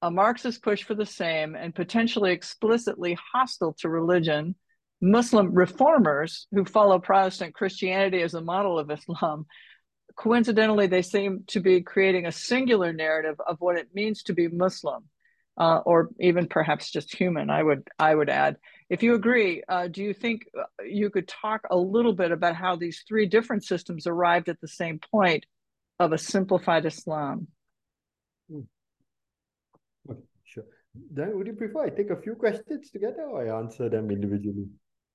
[0.00, 4.54] a Marxist push for the same, and potentially explicitly hostile to religion
[5.00, 9.46] Muslim reformers who follow Protestant Christianity as a model of Islam,
[10.16, 14.48] coincidentally, they seem to be creating a singular narrative of what it means to be
[14.48, 15.04] Muslim,
[15.56, 17.50] uh, or even perhaps just human.
[17.50, 18.56] I would I would add.
[18.90, 22.54] If you agree, uh, do you think uh, you could talk a little bit about
[22.54, 25.46] how these three different systems arrived at the same point
[25.98, 27.48] of a simplified Islam?
[28.50, 28.60] Hmm.
[30.44, 30.64] Sure.
[31.10, 34.66] Then would you prefer I take a few questions together or I answer them individually?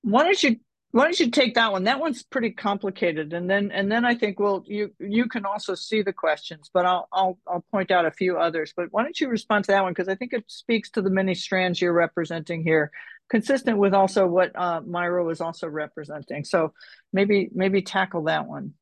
[0.02, 0.56] why don't you
[0.92, 1.84] why don't you take that one?
[1.84, 3.32] That one's pretty complicated.
[3.32, 6.84] And then and then i think well you you can also see the questions but
[6.84, 8.72] i'll i'll, I'll point out a few others.
[8.76, 9.92] But why don't you respond to that one?
[9.92, 12.90] Because i think it speaks to the many strands you're representing here
[13.28, 16.44] consistent with also what uh, Mayra was also representing.
[16.44, 16.72] So
[17.12, 18.74] maybe maybe tackle that one.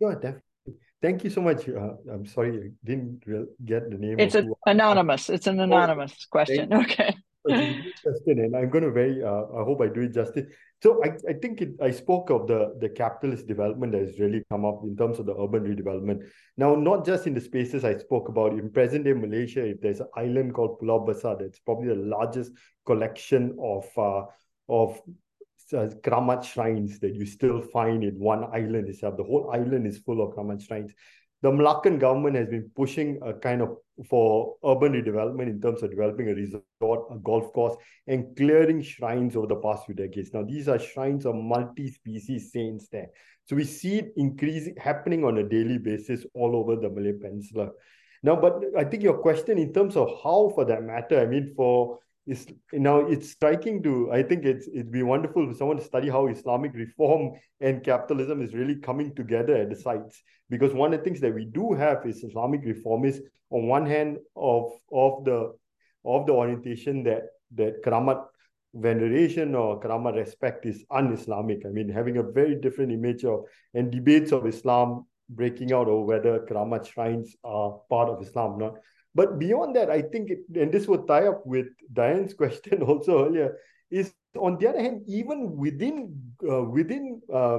[0.00, 0.42] Yeah definitely.
[1.00, 1.68] Thank you so much.
[1.68, 3.22] Uh, i'm sorry i didn't
[3.64, 4.36] get the name it's
[4.66, 5.30] anonymous.
[5.30, 7.14] It's an anonymous oh, question okay
[7.44, 9.22] question, and I'm going to very.
[9.22, 10.46] Uh, I hope I do it justice.
[10.82, 14.42] So I, I think it, I spoke of the the capitalist development that has really
[14.50, 16.28] come up in terms of the urban redevelopment.
[16.56, 20.00] Now, not just in the spaces I spoke about in present day Malaysia, if there's
[20.00, 22.52] an island called Pulau Besar, that's probably the largest
[22.86, 24.24] collection of uh,
[24.68, 25.00] of
[25.72, 29.16] uh, Keramat shrines that you still find in one island itself.
[29.16, 30.92] The whole island is full of Kramat shrines
[31.42, 33.76] the Malaccan government has been pushing a kind of
[34.08, 37.76] for urban redevelopment in terms of developing a resort, a golf course,
[38.06, 40.32] and clearing shrines over the past few decades.
[40.32, 43.08] Now, these are shrines of multi-species saints there.
[43.44, 47.70] So we see it increasing happening on a daily basis all over the Malay Peninsula.
[48.22, 51.52] Now, but I think your question in terms of how, for that matter, I mean,
[51.56, 55.82] for is now it's striking to i think it's it'd be wonderful for someone to
[55.82, 60.22] study how islamic reform and capitalism is really coming together at the sites.
[60.48, 64.18] Because one of the things that we do have is islamic reformists on one hand
[64.36, 65.52] of of the
[66.04, 67.22] of the orientation that
[67.54, 68.22] that keramat
[68.74, 71.64] veneration or keramat respect is un-islamic.
[71.66, 73.44] I mean having a very different image of
[73.74, 78.58] and debates of islam breaking out over whether keramat shrines are part of islam or
[78.58, 78.74] not
[79.14, 83.26] but beyond that, I think, it, and this would tie up with Diane's question also
[83.26, 83.56] earlier,
[83.90, 87.58] is on the other hand, even within uh, within uh,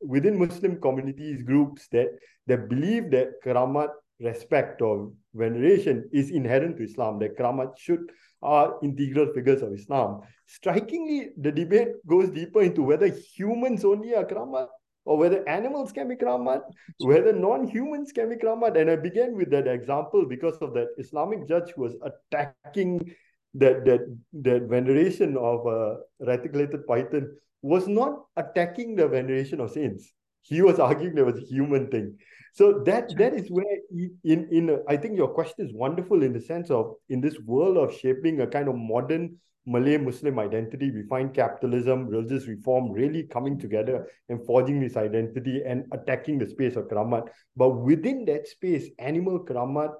[0.00, 2.08] within Muslim communities groups that
[2.46, 3.88] that believe that karamat,
[4.20, 8.12] respect or veneration is inherent to Islam, that karamat should
[8.42, 10.20] are integral figures of Islam.
[10.46, 14.68] Strikingly, the debate goes deeper into whether humans only are keramat
[15.04, 16.60] or whether animals can be keramat,
[16.98, 18.80] whether non-humans can be keramat.
[18.80, 23.14] And I began with that example because of that Islamic judge who was attacking
[23.54, 24.00] that that
[24.32, 27.30] that veneration of a reticulated python
[27.60, 30.12] was not attacking the veneration of saints.
[30.42, 32.16] He was arguing there was a human thing.
[32.52, 33.78] So that that is where
[34.24, 37.78] in in I think your question is wonderful in the sense of in this world
[37.78, 43.22] of shaping a kind of modern Malay Muslim identity, we find capitalism, religious reform really
[43.22, 47.28] coming together and forging this identity and attacking the space of Keramat.
[47.56, 49.94] But within that space, animal Keramat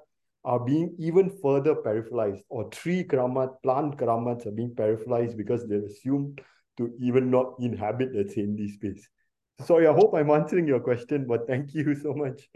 [0.44, 5.84] are being even further peripheralized, or tree Keramat, plant Keramats are being peripheralized because they're
[5.84, 6.40] assumed
[6.78, 9.08] to even not inhabit that same space.
[9.64, 12.48] Sorry, I hope I'm answering your question, but thank you so much.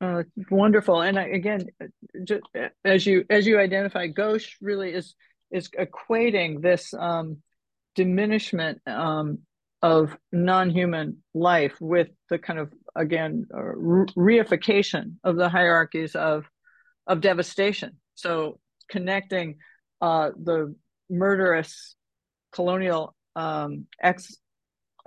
[0.00, 1.66] Uh, wonderful, and again,
[2.24, 2.42] just,
[2.84, 5.14] as you as you identify, Ghosh really is
[5.52, 7.38] is equating this um,
[7.94, 9.38] diminishment um,
[9.80, 13.58] of non-human life with the kind of again uh,
[14.16, 16.46] reification of the hierarchies of
[17.06, 17.98] of devastation.
[18.14, 18.58] So
[18.90, 19.58] connecting
[20.00, 20.74] uh, the
[21.08, 21.94] murderous
[22.52, 24.36] colonial um, ex,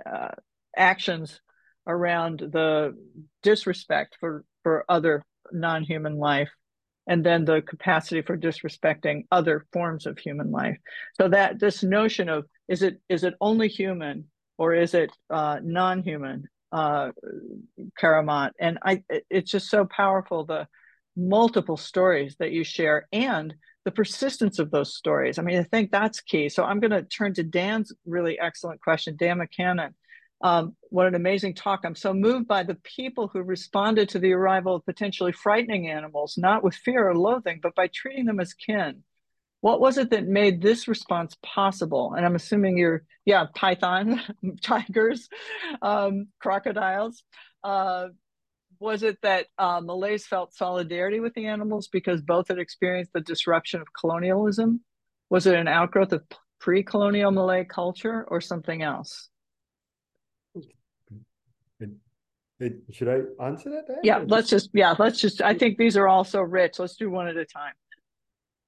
[0.04, 0.28] uh,
[0.76, 1.40] actions
[1.86, 2.96] around the
[3.42, 6.50] disrespect for for other non-human life
[7.06, 10.76] and then the capacity for disrespecting other forms of human life.
[11.20, 14.24] So that this notion of is it is it only human
[14.58, 17.12] or is it uh, non-human uh,
[18.00, 20.66] keramat and i it's just so powerful the
[21.16, 23.54] multiple stories that you share and
[23.84, 25.38] the persistence of those stories.
[25.38, 26.48] I mean i think that's key.
[26.48, 29.94] So i'm going to turn to dan's really excellent question dan McKanan
[30.46, 31.80] um, what an amazing talk.
[31.82, 36.38] I'm so moved by the people who responded to the arrival of potentially frightening animals,
[36.38, 39.02] not with fear or loathing, but by treating them as kin.
[39.60, 42.14] What was it that made this response possible?
[42.16, 44.22] And I'm assuming you're, yeah, python,
[44.62, 45.28] tigers,
[45.82, 47.24] um, crocodiles.
[47.64, 48.08] Uh,
[48.78, 53.20] was it that uh, Malays felt solidarity with the animals because both had experienced the
[53.20, 54.82] disruption of colonialism?
[55.28, 56.22] Was it an outgrowth of
[56.60, 59.28] pre colonial Malay culture or something else?
[62.90, 64.00] Should I answer that?
[64.02, 65.42] Yeah, let's just yeah, let's just.
[65.42, 66.78] I think these are all so rich.
[66.78, 67.74] Let's do one at a time.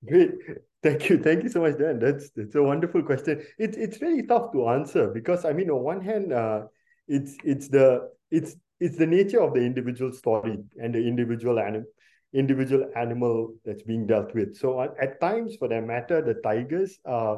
[0.07, 0.33] Great,
[0.83, 1.99] thank you, thank you so much, Dan.
[1.99, 3.43] That's it's a wonderful question.
[3.59, 6.63] It's it's really tough to answer because I mean, on one hand, uh,
[7.07, 11.87] it's it's the it's it's the nature of the individual story and the individual animal
[12.35, 14.55] individual animal that's being dealt with.
[14.55, 17.37] So at, at times, for that matter, the tigers uh,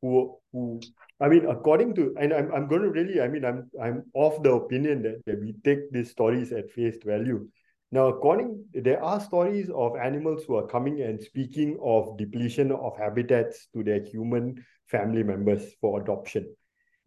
[0.00, 0.80] who who
[1.22, 4.42] I mean, according to, and I'm, I'm going to really, I mean, I'm, I'm of
[4.42, 7.48] the opinion that, that we take these stories at face value.
[7.92, 12.96] Now, according, there are stories of animals who are coming and speaking of depletion of
[12.98, 16.52] habitats to their human family members for adoption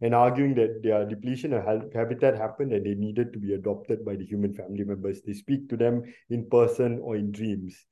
[0.00, 4.14] and arguing that their depletion of habitat happened and they needed to be adopted by
[4.14, 5.22] the human family members.
[5.22, 7.84] They speak to them in person or in dreams.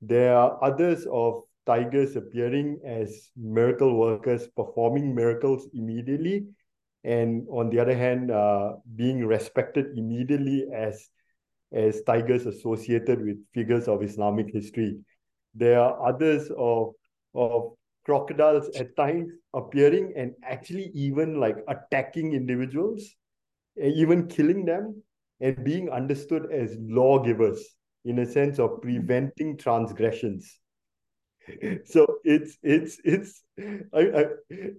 [0.00, 6.46] There are others of tigers appearing as miracle workers performing miracles immediately
[7.04, 11.08] and on the other hand uh, being respected immediately as
[11.72, 14.96] as tigers associated with figures of islamic history
[15.54, 16.92] there are others of
[17.34, 17.72] of
[18.06, 23.16] crocodiles at times appearing and actually even like attacking individuals,
[23.76, 25.02] even killing them,
[25.40, 27.62] and being understood as lawgivers
[28.04, 30.60] in a sense of preventing transgressions.
[31.84, 33.42] So it's it's it's
[33.94, 34.24] I, I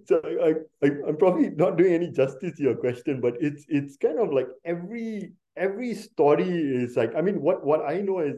[0.04, 3.96] so I, I I'm probably not doing any justice to your question, but it's it's
[3.96, 8.36] kind of like every every story is like I mean what what I know is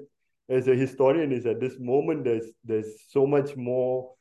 [0.48, 4.14] as a historian is at this moment there's there's so much more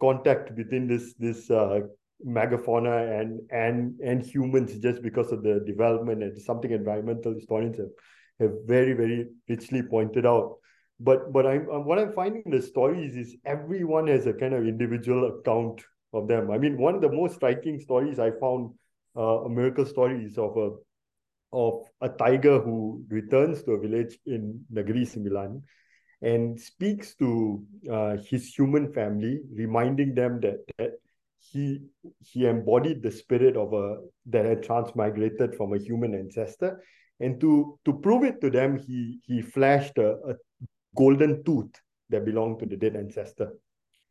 [0.00, 1.80] contact between this this uh,
[2.26, 7.92] megafauna and and and humans just because of the development and something environmental historians have
[8.40, 10.56] have very very richly pointed out
[11.02, 14.54] but but I'm, I'm what i'm finding in the stories is everyone has a kind
[14.54, 15.82] of individual account
[16.14, 16.50] of them.
[16.50, 18.74] I mean one of the most striking stories i found
[19.16, 20.70] uh, a miracle story is of a
[21.52, 25.62] of a tiger who returns to a village in Negeri Sembilan
[26.22, 30.92] and speaks to uh, his human family, reminding them that, that
[31.40, 31.82] he
[32.20, 36.82] he embodied the spirit of a that had transmigrated from a human ancestor.
[37.20, 40.34] And to to prove it to them he he flashed a, a
[40.96, 41.72] golden tooth
[42.10, 43.52] that belonged to the dead ancestor.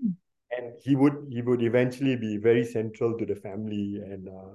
[0.03, 0.13] Mm.
[0.57, 4.53] and he would he would eventually be very central to the family and uh,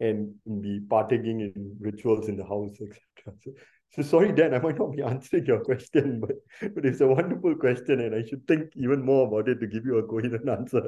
[0.00, 3.50] and be partaking in rituals in the house etc so,
[3.94, 6.36] so sorry dan i might not be answering your question but
[6.74, 9.84] but it's a wonderful question and i should think even more about it to give
[9.84, 10.84] you a coherent answer.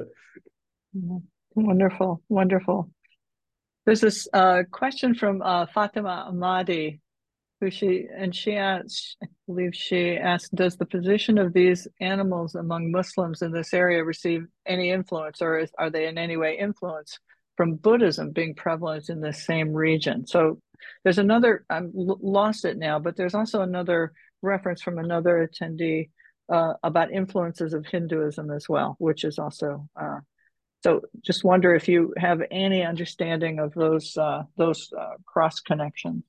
[1.55, 2.89] Wonderful, wonderful.
[3.85, 6.99] There's this uh, question from uh, Fatima Ahmadi,
[7.59, 12.55] who she and she asked, I believe she asked, does the position of these animals
[12.55, 16.57] among Muslims in this area receive any influence, or is, are they in any way
[16.57, 17.19] influenced
[17.57, 20.25] from Buddhism being prevalent in the same region?
[20.25, 20.61] So
[21.03, 21.65] there's another.
[21.69, 26.09] I'm lost it now, but there's also another reference from another attendee
[26.51, 30.19] uh, about influences of Hinduism as well, which is also uh,
[30.81, 36.23] so just wonder if you have any understanding of those uh, those uh, cross connections.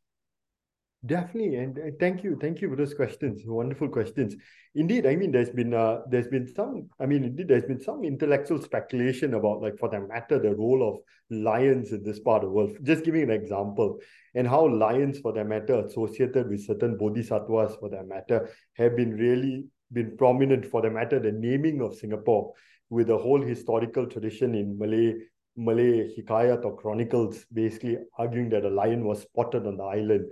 [1.06, 3.40] Definitely, and uh, thank you, thank you for those questions.
[3.46, 4.36] Wonderful questions.
[4.74, 6.90] Indeed, I mean, there's been uh, there's been some.
[7.00, 10.86] I mean, indeed, there's been some intellectual speculation about, like, for that matter, the role
[10.86, 11.00] of
[11.34, 12.76] lions in this part of the world.
[12.82, 13.98] Just giving an example,
[14.34, 19.16] and how lions, for that matter, associated with certain bodhisattvas, for that matter, have been
[19.16, 20.66] really been prominent.
[20.66, 22.52] For the matter, the naming of Singapore
[22.90, 25.14] with a whole historical tradition in Malay
[25.56, 30.26] Malay hikayat or chronicles, basically arguing that a lion was spotted on the island.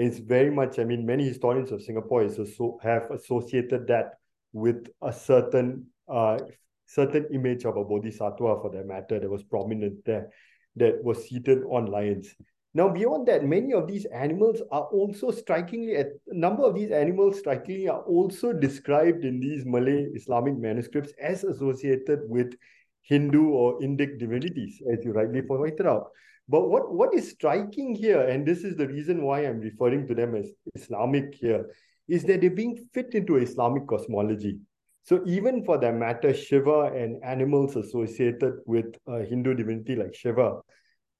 [0.00, 4.14] It's very much, I mean, many historians of Singapore is also have associated that
[4.52, 6.38] with a certain uh,
[6.86, 10.30] certain image of a bodhisattva, for that matter, that was prominent there,
[10.76, 12.34] that was seated on lions.
[12.72, 17.40] Now, beyond that, many of these animals are also strikingly, a number of these animals
[17.40, 22.54] strikingly are also described in these Malay Islamic manuscripts as associated with
[23.02, 26.10] Hindu or Indic divinities, as you rightly pointed out.
[26.50, 30.14] But what, what is striking here, and this is the reason why I'm referring to
[30.14, 31.70] them as Islamic here,
[32.08, 34.58] is that they're being fit into Islamic cosmology.
[35.04, 40.60] So even for that matter, Shiva and animals associated with a Hindu divinity like Shiva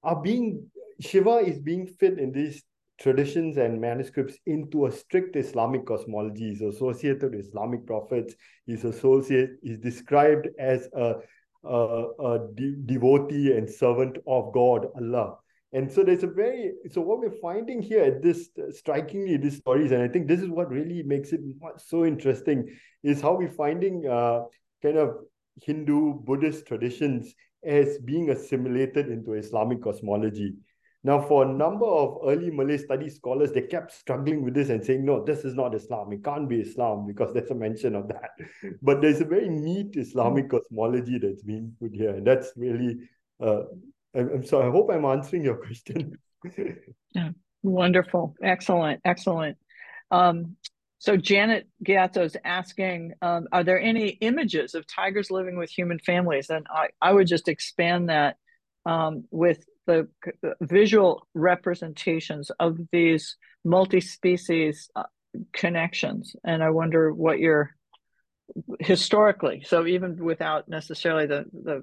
[0.03, 2.63] are being Shiva is being fit in these
[2.99, 6.49] traditions and manuscripts into a strict Islamic cosmology.
[6.49, 8.35] He's associated with Islamic prophets.
[8.65, 9.57] He's associated.
[9.63, 11.15] He's described as a,
[11.63, 15.37] a, de- devotee and servant of God, Allah.
[15.73, 19.91] And so there's a very so what we're finding here at this strikingly these stories,
[19.91, 21.39] and I think this is what really makes it
[21.77, 22.67] so interesting,
[23.03, 24.41] is how we're finding uh,
[24.83, 25.15] kind of
[25.63, 27.33] Hindu Buddhist traditions
[27.63, 30.55] as being assimilated into Islamic cosmology.
[31.03, 34.83] Now, for a number of early Malay study scholars, they kept struggling with this and
[34.83, 36.13] saying, no, this is not Islam.
[36.13, 38.31] It can't be Islam because there's a mention of that.
[38.81, 42.11] But there's a very neat Islamic cosmology that's being put here.
[42.11, 42.99] And that's really,
[43.43, 43.63] uh,
[44.15, 46.17] I'm, I'm sorry, I hope I'm answering your question.
[47.15, 47.29] yeah,
[47.63, 48.35] wonderful.
[48.43, 49.01] Excellent.
[49.03, 49.57] Excellent.
[50.11, 50.55] Um,
[50.99, 55.97] so Janet Giato is asking, um, are there any images of tigers living with human
[55.97, 56.51] families?
[56.51, 58.37] And I, I would just expand that
[58.85, 60.07] um, with the
[60.61, 65.03] visual representations of these multi-species uh,
[65.53, 66.35] connections.
[66.43, 67.75] And i wonder what your
[68.79, 71.81] historically so even without necessarily the the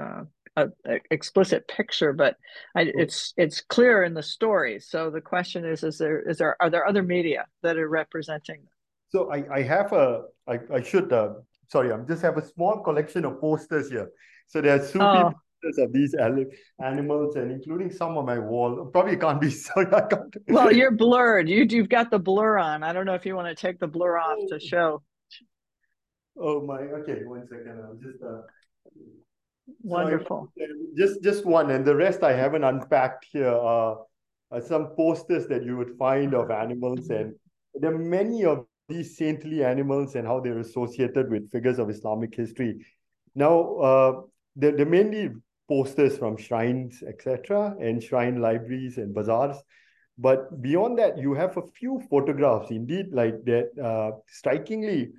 [0.00, 0.24] uh,
[0.56, 0.66] uh,
[1.10, 2.36] explicit picture but
[2.76, 6.56] I, it's it's clear in the stories so the question is is there is there
[6.60, 8.68] are there other media that are representing them?
[9.10, 11.34] So i i have a i, I should uh,
[11.70, 14.10] sorry i'm just have a small collection of posters here.
[14.48, 15.14] So there are two oh.
[15.14, 15.40] people
[15.78, 18.86] of these animals and including some on my wall.
[18.92, 19.72] Probably can't be so.
[19.76, 20.36] I can't.
[20.48, 21.48] Well, you're blurred.
[21.48, 22.82] You you've got the blur on.
[22.82, 25.02] I don't know if you want to take the blur off to show.
[26.38, 26.78] Oh my.
[26.78, 27.80] Okay, one second.
[27.84, 28.22] I'll just.
[28.22, 28.42] Uh...
[29.82, 30.52] Wonderful.
[30.58, 30.64] So
[30.96, 33.98] just just one, and the rest I haven't unpacked here are,
[34.50, 37.34] are some posters that you would find of animals, and
[37.74, 42.34] there are many of these saintly animals and how they're associated with figures of Islamic
[42.34, 42.84] history.
[43.34, 44.20] Now, uh,
[44.56, 45.30] they're, they're mainly
[45.68, 49.56] posters from shrines, etc., and shrine libraries and bazaars.
[50.18, 53.70] But beyond that, you have a few photographs, indeed, like that.
[53.82, 55.10] Uh, strikingly,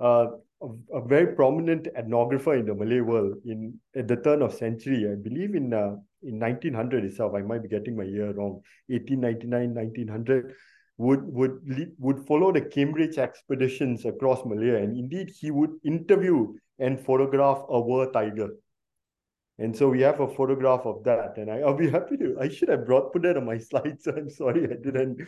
[0.00, 0.26] uh,
[0.62, 5.06] a, a, very prominent ethnographer in the Malay world in at the turn of century,
[5.10, 7.34] I believe in uh, in 1900 itself.
[7.34, 8.62] I might be getting my year wrong.
[8.88, 10.54] 1899, 1900
[10.98, 17.00] would would would follow the Cambridge expeditions across Malaya, and indeed he would interview and
[17.00, 18.50] photograph a war tiger.
[19.58, 22.36] And so we have a photograph of that, and I, I'll be happy to.
[22.40, 24.06] I should have brought put that on my slides.
[24.06, 25.20] I'm sorry I didn't,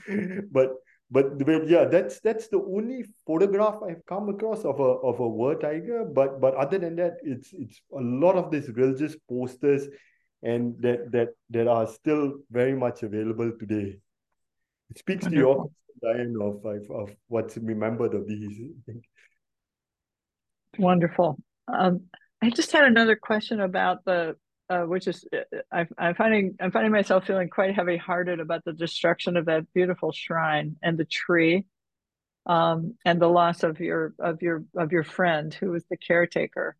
[0.53, 0.73] but
[1.11, 5.29] but but yeah, that's that's the only photograph I've come across of a of a
[5.29, 6.05] war tiger.
[6.05, 9.89] But but other than that, it's it's a lot of these religious posters,
[10.43, 13.97] and that that that are still very much available today.
[14.91, 15.71] It speaks to your
[16.03, 18.61] Diane of of, of what's remembered of these.
[20.79, 21.39] Wonderful.
[21.67, 22.03] Um,
[22.41, 24.37] I just had another question about the,
[24.71, 28.73] uh, which is, uh, I, I'm finding, I'm finding myself feeling quite heavy-hearted about the
[28.73, 31.65] destruction of that beautiful shrine and the tree,
[32.47, 36.77] um, and the loss of your of your of your friend who was the caretaker.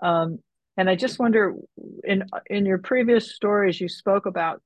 [0.00, 0.38] Um,
[0.76, 1.54] and I just wonder,
[2.04, 4.62] in in your previous stories, you spoke about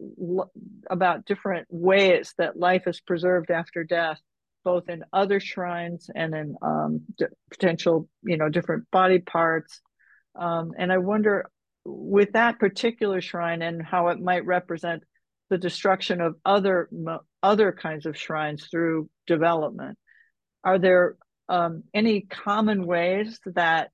[0.90, 4.20] about different ways that life is preserved after death
[4.64, 7.00] both in other shrines and in um,
[7.50, 9.80] potential, you know, different body parts.
[10.38, 11.50] Um, and I wonder,
[11.84, 15.02] with that particular shrine and how it might represent
[15.50, 16.88] the destruction of other
[17.42, 19.98] other kinds of shrines through development,
[20.62, 21.16] are there
[21.48, 23.90] um, any common ways that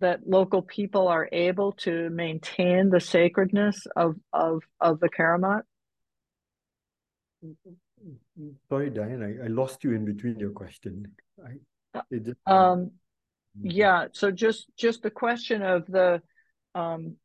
[0.00, 5.62] that local people are able to maintain the sacredness of of of the Karamat?
[8.68, 11.12] Sorry, Diane, I, I lost you in between your question.
[11.44, 11.58] I,
[12.12, 12.36] just...
[12.46, 12.92] um,
[13.60, 16.22] yeah, so just just the question of the
[16.74, 17.16] um,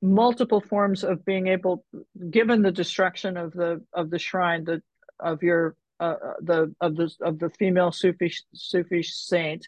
[0.00, 1.84] multiple forms of being able,
[2.30, 4.82] given the destruction of the of the shrine, the
[5.18, 9.66] of your uh, uh the of the of the female Sufi Sufi saint,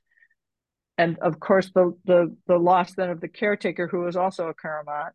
[0.96, 4.54] and of course the the the loss then of the caretaker who was also a
[4.54, 5.10] karamat.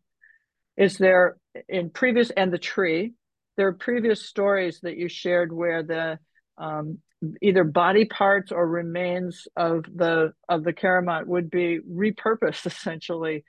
[0.76, 1.36] Is there
[1.68, 3.12] in previous and the tree
[3.56, 6.18] there are previous stories that you shared where the
[6.58, 6.98] um,
[7.40, 13.44] either body parts or remains of the of the karamat would be repurposed essentially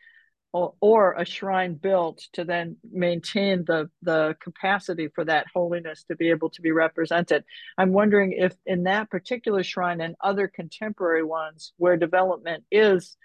[0.51, 6.15] or, or, a shrine built to then maintain the the capacity for that holiness to
[6.15, 7.43] be able to be represented.
[7.77, 13.17] I'm wondering if in that particular shrine and other contemporary ones where development is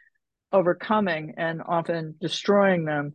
[0.52, 3.12] overcoming and often destroying them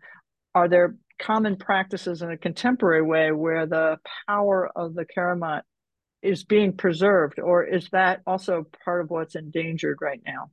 [0.54, 3.98] are there common practices in a contemporary way where the
[4.28, 5.64] power of the karamat
[6.24, 10.50] is being preserved, or is that also part of what's endangered right now?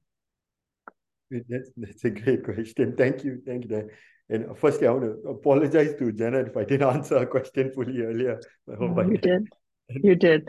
[1.31, 2.97] That's, that's a great question.
[2.97, 3.41] Thank you.
[3.47, 3.89] Thank you.
[4.29, 8.01] And firstly, I want to apologize to Janet if I didn't answer a question fully
[8.03, 8.41] earlier.
[8.71, 9.49] I hope I you did.
[9.89, 10.49] You did.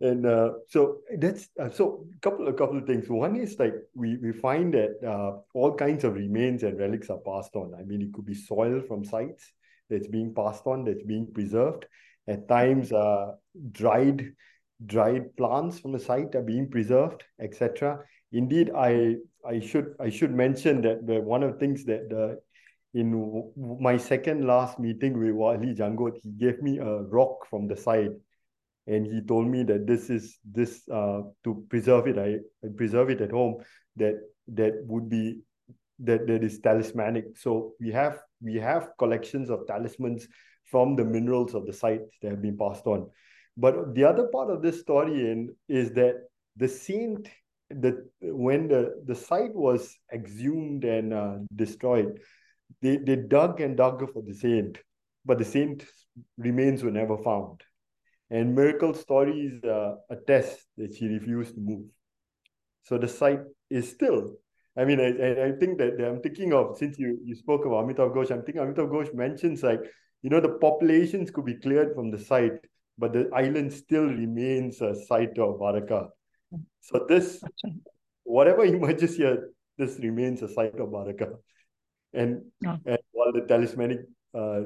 [0.00, 3.08] And uh, so that's uh, so a couple a couple of things.
[3.08, 7.18] One is like we we find that uh, all kinds of remains and relics are
[7.18, 7.74] passed on.
[7.74, 9.52] I mean, it could be soil from sites
[9.90, 11.86] that's being passed on, that's being preserved.
[12.28, 13.32] At times, uh,
[13.72, 14.32] dried
[14.86, 18.00] dried plants from the site are being preserved, etc.
[18.32, 22.40] Indeed, I I should I should mention that the, one of the things that the
[22.94, 27.76] in my second last meeting with Wali Janggut, he gave me a rock from the
[27.76, 28.12] side
[28.88, 33.10] and he told me that this is this uh, to preserve it I, I preserve
[33.10, 33.62] it at home
[33.96, 34.14] that
[34.48, 35.40] that would be
[36.00, 40.26] that that is talismanic so we have we have collections of talismans
[40.70, 43.08] from the minerals of the site that have been passed on
[43.56, 46.14] but the other part of this story in, is that
[46.56, 47.28] the saint
[47.70, 52.18] the when the the site was exhumed and uh, destroyed
[52.80, 54.78] they they dug and dug for the saint
[55.26, 55.84] but the saint
[56.38, 57.62] remains were never found
[58.30, 61.86] and miracle stories uh, attest that she refused to move.
[62.82, 63.40] So the site
[63.70, 64.34] is still.
[64.76, 68.14] I mean, I, I think that I'm thinking of since you you spoke of Amitav
[68.14, 69.80] Ghosh, I'm thinking Amitav Ghosh mentions like
[70.22, 72.58] you know the populations could be cleared from the site,
[72.96, 76.08] but the island still remains a site of Barakah.
[76.80, 77.42] So this,
[78.24, 81.36] whatever emerges here, this remains a site of Barakah.
[82.12, 84.00] And, and while the talismanic
[84.34, 84.62] uh,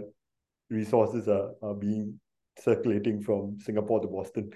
[0.70, 2.20] resources are, are being
[2.58, 4.50] circulating from Singapore to Boston.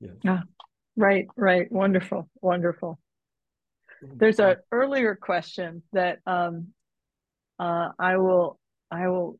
[0.00, 0.10] Yeah.
[0.26, 0.42] Ah,
[0.96, 1.70] right, right.
[1.70, 2.98] Wonderful, wonderful.
[4.02, 6.68] There's an earlier question that um,
[7.58, 8.58] uh, I will
[8.90, 9.38] I will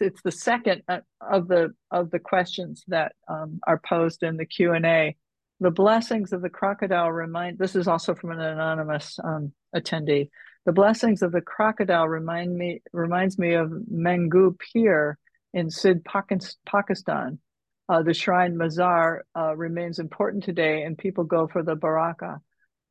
[0.00, 4.46] it's the second uh, of the of the questions that um, are posed in the
[4.46, 5.16] Q and A.
[5.60, 7.58] The blessings of the crocodile remind.
[7.58, 10.30] This is also from an anonymous um, attendee.
[10.66, 15.18] The blessings of the crocodile remind me reminds me of Mengu Pir
[15.54, 17.38] in Sindh, Pakistan.
[17.88, 22.40] Uh, the shrine Mazar uh, remains important today, and people go for the baraka.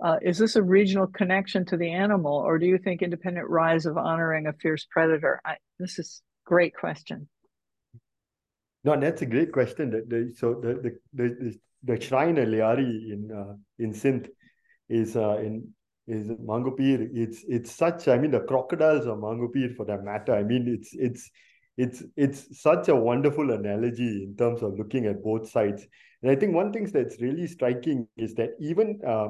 [0.04, 3.86] Uh, is this a regional connection to the animal, or do you think independent rise
[3.86, 5.40] of honoring a fierce predator?
[5.46, 7.28] I, this is great question.
[8.84, 9.90] No, that's a great question.
[9.92, 14.30] The, the, so the the the, the shrine at Lyari in uh, in Sindh
[14.90, 15.68] is uh, in
[16.08, 17.10] is Mangu Pir.
[17.14, 18.08] It's it's such.
[18.08, 20.34] I mean, the crocodiles of Mangu Pir, for that matter.
[20.34, 21.30] I mean, it's it's
[21.76, 25.86] it's it's such a wonderful analogy in terms of looking at both sides.
[26.22, 29.30] And I think one thing that's really striking is that even uh,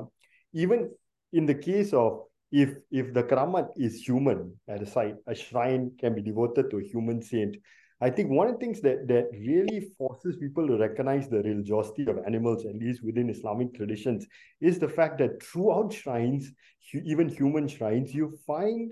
[0.53, 0.91] even
[1.33, 5.91] in the case of if if the Karamat is human at a site, a shrine
[5.99, 7.57] can be devoted to a human saint.
[7.99, 12.05] I think one of the things that that really forces people to recognize the religiosity
[12.07, 14.27] of animals, at least within Islamic traditions,
[14.61, 16.51] is the fact that throughout shrines,
[16.93, 18.91] even human shrines, you find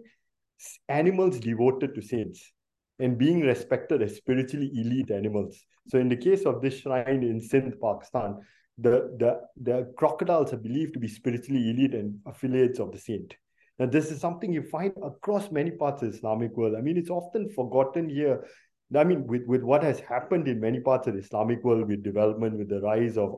[0.90, 2.52] animals devoted to saints
[2.99, 5.65] and being respected as spiritually elite animals.
[5.88, 8.40] So in the case of this shrine in Sindh, Pakistan,
[8.77, 13.36] the, the, the crocodiles are believed to be spiritually elite and affiliates of the saint.
[13.77, 16.76] Now, this is something you find across many parts of Islamic world.
[16.77, 18.45] I mean, it's often forgotten here.
[18.95, 22.03] I mean, with, with what has happened in many parts of the Islamic world, with
[22.03, 23.35] development, with the rise of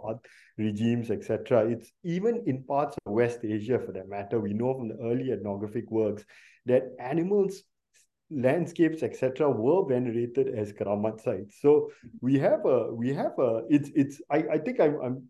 [0.57, 4.89] regimes, etc., it's even in parts of West Asia, for that matter, we know from
[4.89, 6.23] the early ethnographic works
[6.65, 7.63] that animals
[8.29, 11.89] landscapes etc were venerated as karamat sites so
[12.21, 15.29] we have a we have a it's it's i i think i'm, I'm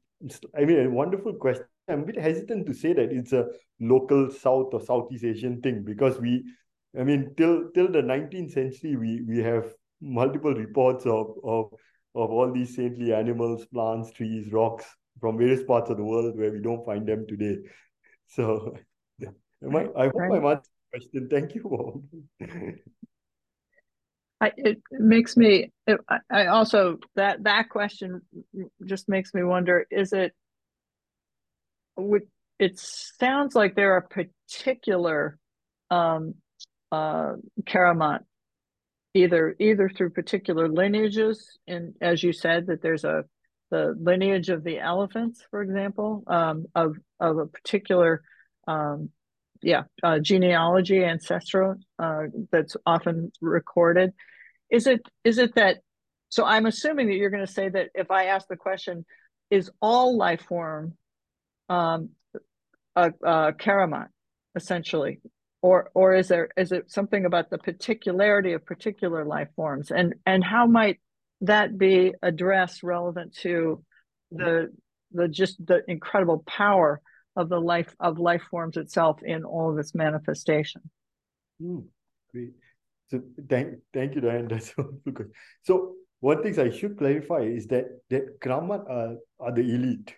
[0.57, 3.47] i mean a wonderful question i'm a bit hesitant to say that it's a
[3.79, 6.43] local south or southeast asian thing because we
[6.99, 11.71] i mean till till the 19th century we we have multiple reports of of
[12.15, 14.85] of all these saintly animals plants trees rocks
[15.19, 17.57] from various parts of the world where we don't find them today
[18.27, 18.75] so
[19.21, 20.33] I, I hope right.
[20.33, 21.27] I'm answering question.
[21.29, 22.03] Thank you.
[24.39, 25.99] I, it makes me it,
[26.29, 28.21] I also that that question
[28.85, 30.31] just makes me wonder is it
[32.59, 35.37] it sounds like there are particular
[35.89, 36.35] um
[36.91, 37.33] uh
[37.63, 38.19] karamat
[39.13, 43.23] either either through particular lineages and as you said that there's a
[43.69, 48.21] the lineage of the elephants for example um of of a particular
[48.67, 49.09] um
[49.61, 54.13] yeah uh, genealogy ancestral uh, that's often recorded.
[54.69, 55.77] Is it is it that
[56.29, 59.05] so i'm assuming that you're going to say that if i ask the question
[59.49, 60.93] is all life form
[61.69, 62.09] um
[62.95, 64.07] a, a karamat
[64.55, 65.19] essentially
[65.61, 70.15] or or is there is it something about the particularity of particular life forms and
[70.25, 70.99] and how might
[71.41, 73.83] that be addressed relevant to
[74.31, 74.69] the
[75.11, 77.01] the just the incredible power
[77.35, 80.81] of the life of life forms itself in all of its manifestation.
[81.61, 81.85] Mm,
[82.31, 82.53] great.
[83.09, 84.47] So thank thank you, Diane.
[84.49, 85.31] That's so good.
[85.63, 90.15] So one thing I should clarify is that that Karamat are, are the elite.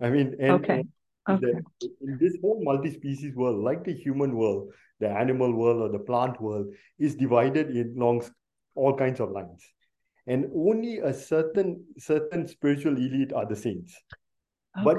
[0.00, 0.84] I mean, and, okay.
[1.26, 1.58] And okay.
[2.02, 6.40] in this whole multi-species world, like the human world, the animal world or the plant
[6.40, 6.66] world,
[6.98, 8.22] is divided in long
[8.74, 9.62] all kinds of lines.
[10.26, 13.94] And only a certain certain spiritual elite are the saints.
[14.78, 14.84] Okay.
[14.84, 14.98] But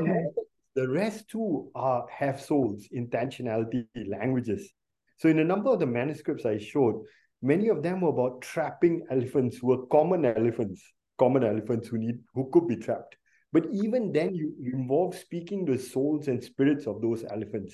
[0.75, 4.71] the rest too are have souls, intentionality, languages.
[5.17, 7.03] So in a number of the manuscripts I showed,
[7.41, 10.81] many of them were about trapping elephants who were common elephants,
[11.17, 13.15] common elephants who need who could be trapped.
[13.55, 17.73] But even then, you involve speaking the souls and spirits of those elephants.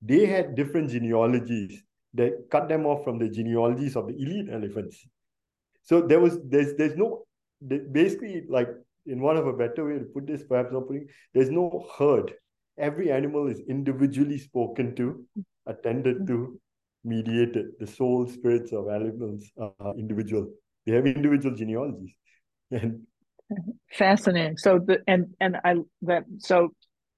[0.00, 1.82] They had different genealogies
[2.14, 5.04] that cut them off from the genealogies of the elite elephants.
[5.82, 7.24] So there was there's there's no
[7.90, 8.68] basically like
[9.06, 12.32] in one of a better way to put this, perhaps not putting, there's no herd.
[12.78, 15.26] Every animal is individually spoken to,
[15.66, 16.60] attended to,
[17.02, 17.66] mediated.
[17.80, 20.52] The soul spirits of animals are individual.
[20.86, 22.14] They have individual genealogies.
[22.70, 23.06] And
[23.92, 24.58] fascinating.
[24.58, 26.70] So the and and I that so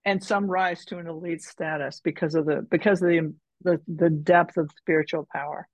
[0.04, 4.10] and some rise to an elite status because of the because of the the, the
[4.10, 5.68] depth of spiritual power.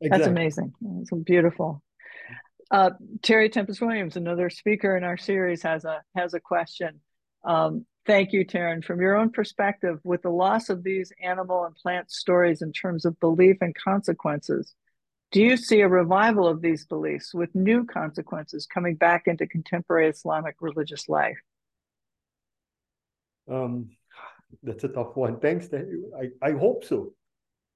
[0.00, 0.18] Exactly.
[0.18, 0.72] That's amazing.
[1.00, 1.82] It's beautiful.
[2.70, 2.90] Uh,
[3.22, 7.00] Terry Tempest Williams, another speaker in our series, has a has a question.
[7.44, 8.84] Um, thank you, Teren.
[8.84, 13.04] From your own perspective, with the loss of these animal and plant stories in terms
[13.04, 14.74] of belief and consequences,
[15.32, 20.08] do you see a revival of these beliefs with new consequences coming back into contemporary
[20.08, 21.38] Islamic religious life?
[23.48, 23.90] Um,
[24.62, 25.38] that's a tough one.
[25.38, 25.68] Thanks.
[25.72, 27.12] I, I hope so.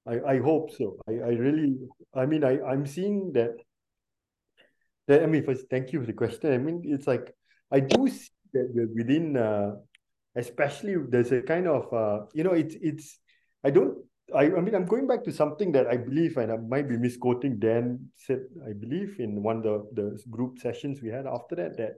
[0.07, 0.99] I, I hope so.
[1.09, 1.77] I, I really,
[2.15, 3.57] I mean, I, I'm seeing that,
[5.07, 6.53] that, I mean, first, thank you for the question.
[6.53, 7.35] I mean, it's like,
[7.71, 9.77] I do see that within, uh,
[10.37, 13.19] especially there's a kind of, uh, you know, it's, it's,
[13.63, 13.99] I don't,
[14.35, 16.97] I, I mean, I'm going back to something that I believe, and I might be
[16.97, 21.57] misquoting Dan said, I believe in one of the, the group sessions we had after
[21.57, 21.93] that, that,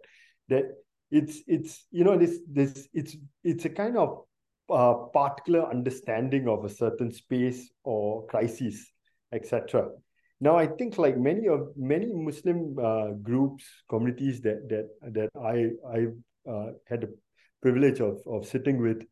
[0.48, 0.64] that
[1.10, 4.24] it's, it's, you know, this, this, it's, it's a kind of
[4.70, 8.92] uh, particular understanding of a certain space or crisis,
[9.32, 9.88] etc.
[10.40, 15.70] Now, I think like many of many Muslim uh, groups, communities that that that I
[15.88, 16.06] I
[16.50, 17.16] uh, had the
[17.62, 19.02] privilege of of sitting with,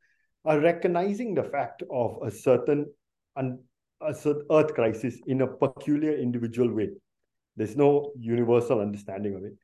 [0.45, 2.87] are recognizing the fact of a certain
[3.37, 3.59] un,
[4.01, 4.15] a
[4.51, 6.91] earth crisis in a peculiar individual way.
[7.57, 9.55] There's no universal understanding of it,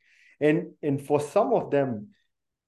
[0.40, 2.08] and and for some of them,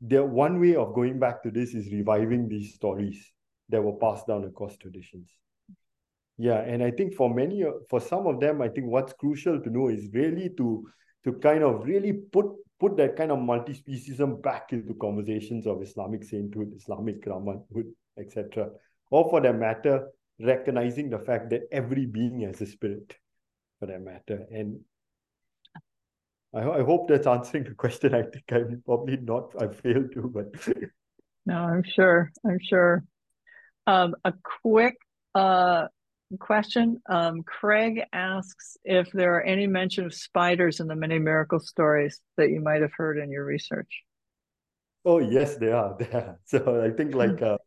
[0.00, 3.32] the one way of going back to this is reviving these stories
[3.68, 5.30] that were passed down across traditions.
[6.38, 9.60] Yeah, and I think for many, uh, for some of them, I think what's crucial
[9.60, 10.88] to know is really to
[11.24, 12.46] to kind of really put
[12.80, 18.70] put that kind of multi-speciesism back into conversations of Islamic sainthood, Islamic Rahmanhood, etc.
[19.10, 20.08] Or for that matter,
[20.42, 23.16] recognizing the fact that every being has a spirit,
[23.78, 24.46] for that matter.
[24.50, 24.80] And
[26.54, 28.14] I, I hope that's answering the question.
[28.14, 30.54] I think I'm probably not, I failed to, but.
[31.46, 32.30] no, I'm sure.
[32.46, 33.04] I'm sure.
[33.86, 34.32] Um, a
[34.62, 34.96] quick
[35.34, 35.86] uh,
[36.38, 37.00] question.
[37.08, 42.20] Um, Craig asks if there are any mention of spiders in the many miracle stories
[42.36, 44.02] that you might have heard in your research.
[45.04, 45.96] Oh yes, they are.
[45.98, 46.38] There.
[46.44, 47.58] So I think like uh,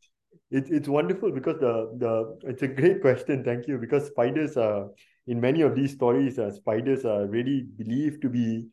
[0.51, 3.43] it, it's wonderful because the the it's a great question.
[3.43, 4.89] Thank you because spiders are
[5.27, 6.37] in many of these stories.
[6.39, 8.67] Uh, spiders are really believed to be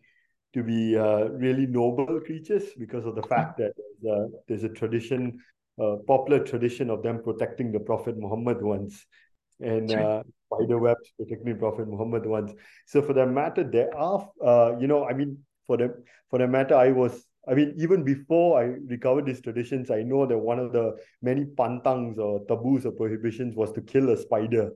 [0.54, 4.68] to be uh, really noble creatures because of the fact that there's a, there's a
[4.68, 5.40] tradition,
[5.80, 9.06] a popular tradition of them protecting the Prophet Muhammad once,
[9.60, 10.22] and uh,
[10.52, 12.52] spider webs protecting Prophet Muhammad once.
[12.86, 15.94] So for that matter, there are, uh, you know, I mean, for the
[16.28, 20.26] for the matter, I was, I mean, even before I recovered these traditions, I know
[20.26, 24.70] that one of the many pantangs or taboos or prohibitions was to kill a spider.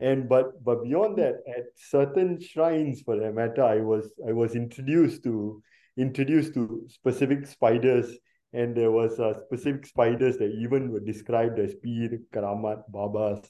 [0.00, 4.56] And but but beyond that at certain shrines for that matter i was i was
[4.56, 5.62] introduced to
[5.96, 8.16] introduced to specific spiders.
[8.52, 13.40] And there was uh, specific spiders that even were described as peer karamat babas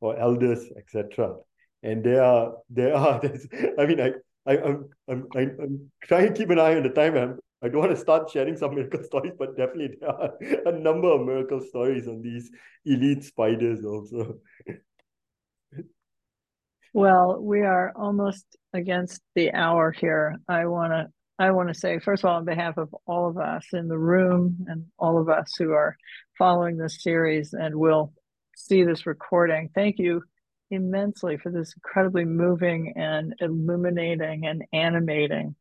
[0.00, 1.36] or elders etc
[1.82, 3.20] and there are there are
[3.78, 4.12] i mean i
[4.46, 7.16] I, I'm, I'm, I'm trying to keep an eye on the time.
[7.16, 10.30] I'm, I don't want to start sharing some miracle stories, but definitely there are
[10.66, 12.50] a number of miracle stories on these
[12.84, 14.38] elite spiders also.
[16.92, 20.36] Well, we are almost against the hour here.
[20.48, 21.06] I want to
[21.38, 23.98] I want to say first of all on behalf of all of us in the
[23.98, 25.94] room and all of us who are
[26.38, 28.14] following this series and will
[28.56, 29.68] see this recording.
[29.74, 30.22] Thank you
[30.70, 35.54] immensely for this incredibly moving and illuminating and animating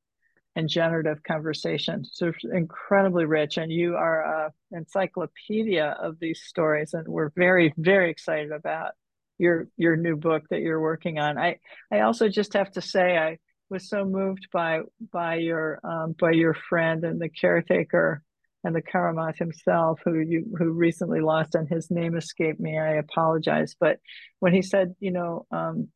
[0.55, 2.05] and generative conversation.
[2.05, 8.09] So incredibly rich, and you are an encyclopedia of these stories, and we're very, very
[8.09, 8.91] excited about
[9.37, 11.37] your your new book that you're working on.
[11.37, 11.59] I
[11.91, 13.37] I also just have to say I
[13.69, 18.21] was so moved by by your um, by your friend and the caretaker
[18.63, 22.79] and the Karamat himself, who you who recently lost, and his name escaped me.
[22.79, 23.99] I apologize, but
[24.39, 25.89] when he said, you know, um,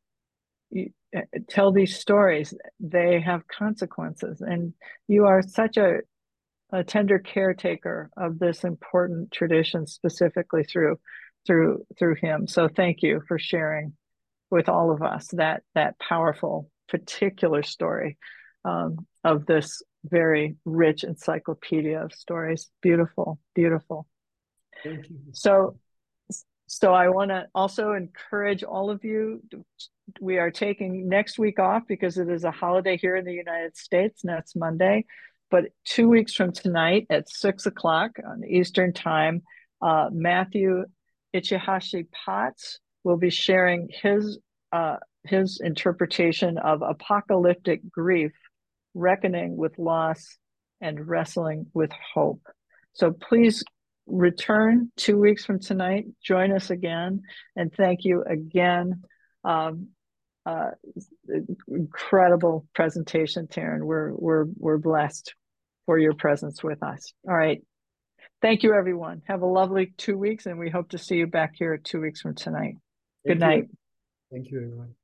[1.48, 4.74] tell these stories, they have consequences, and
[5.08, 6.00] you are such a
[6.72, 11.00] a tender caretaker of this important tradition, specifically through
[11.48, 12.48] through through him.
[12.48, 13.94] So thank you for sharing
[14.52, 18.18] with all of us that that powerful particular story
[18.66, 22.70] um, of this very rich encyclopedia of stories.
[22.82, 24.08] Beautiful, beautiful.
[24.84, 25.18] Thank you.
[25.34, 25.78] So
[26.70, 29.42] so I want to also encourage all of you.
[30.22, 33.76] We are taking next week off because it is a holiday here in the United
[33.76, 35.06] States, and that's Monday.
[35.50, 39.42] But two weeks from tonight at six o'clock on Eastern Time,
[39.82, 40.86] uh, Matthew
[41.36, 44.38] Ichihashi Potts will be sharing his
[44.72, 48.32] uh, his interpretation of apocalyptic grief,
[48.94, 50.38] reckoning with loss,
[50.82, 52.42] and wrestling with hope.
[52.94, 53.64] So please
[54.10, 56.06] return two weeks from tonight.
[56.24, 57.22] Join us again,
[57.56, 59.04] and thank you again.
[59.44, 59.90] Um,
[60.46, 60.72] uh,
[61.68, 63.82] incredible presentation, Teren.
[63.82, 65.34] We're we're we're blessed
[65.86, 67.14] for your presence with us.
[67.28, 67.62] All right.
[68.42, 69.22] Thank you, everyone.
[69.28, 72.22] Have a lovely two weeks, and we hope to see you back here two weeks
[72.22, 72.76] from tonight.
[73.26, 73.64] Good Thank night.
[73.64, 73.78] You.
[74.32, 74.96] Thank you, everyone.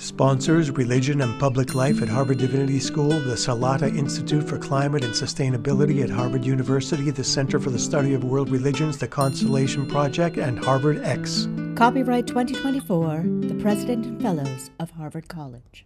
[0.00, 5.12] Sponsors Religion and Public Life at Harvard Divinity School, the Salata Institute for Climate and
[5.12, 10.38] Sustainability at Harvard University, the Center for the Study of World Religions, the Constellation Project,
[10.38, 11.76] and HarvardX.
[11.76, 15.84] Copyright 2024, the President and Fellows of Harvard College.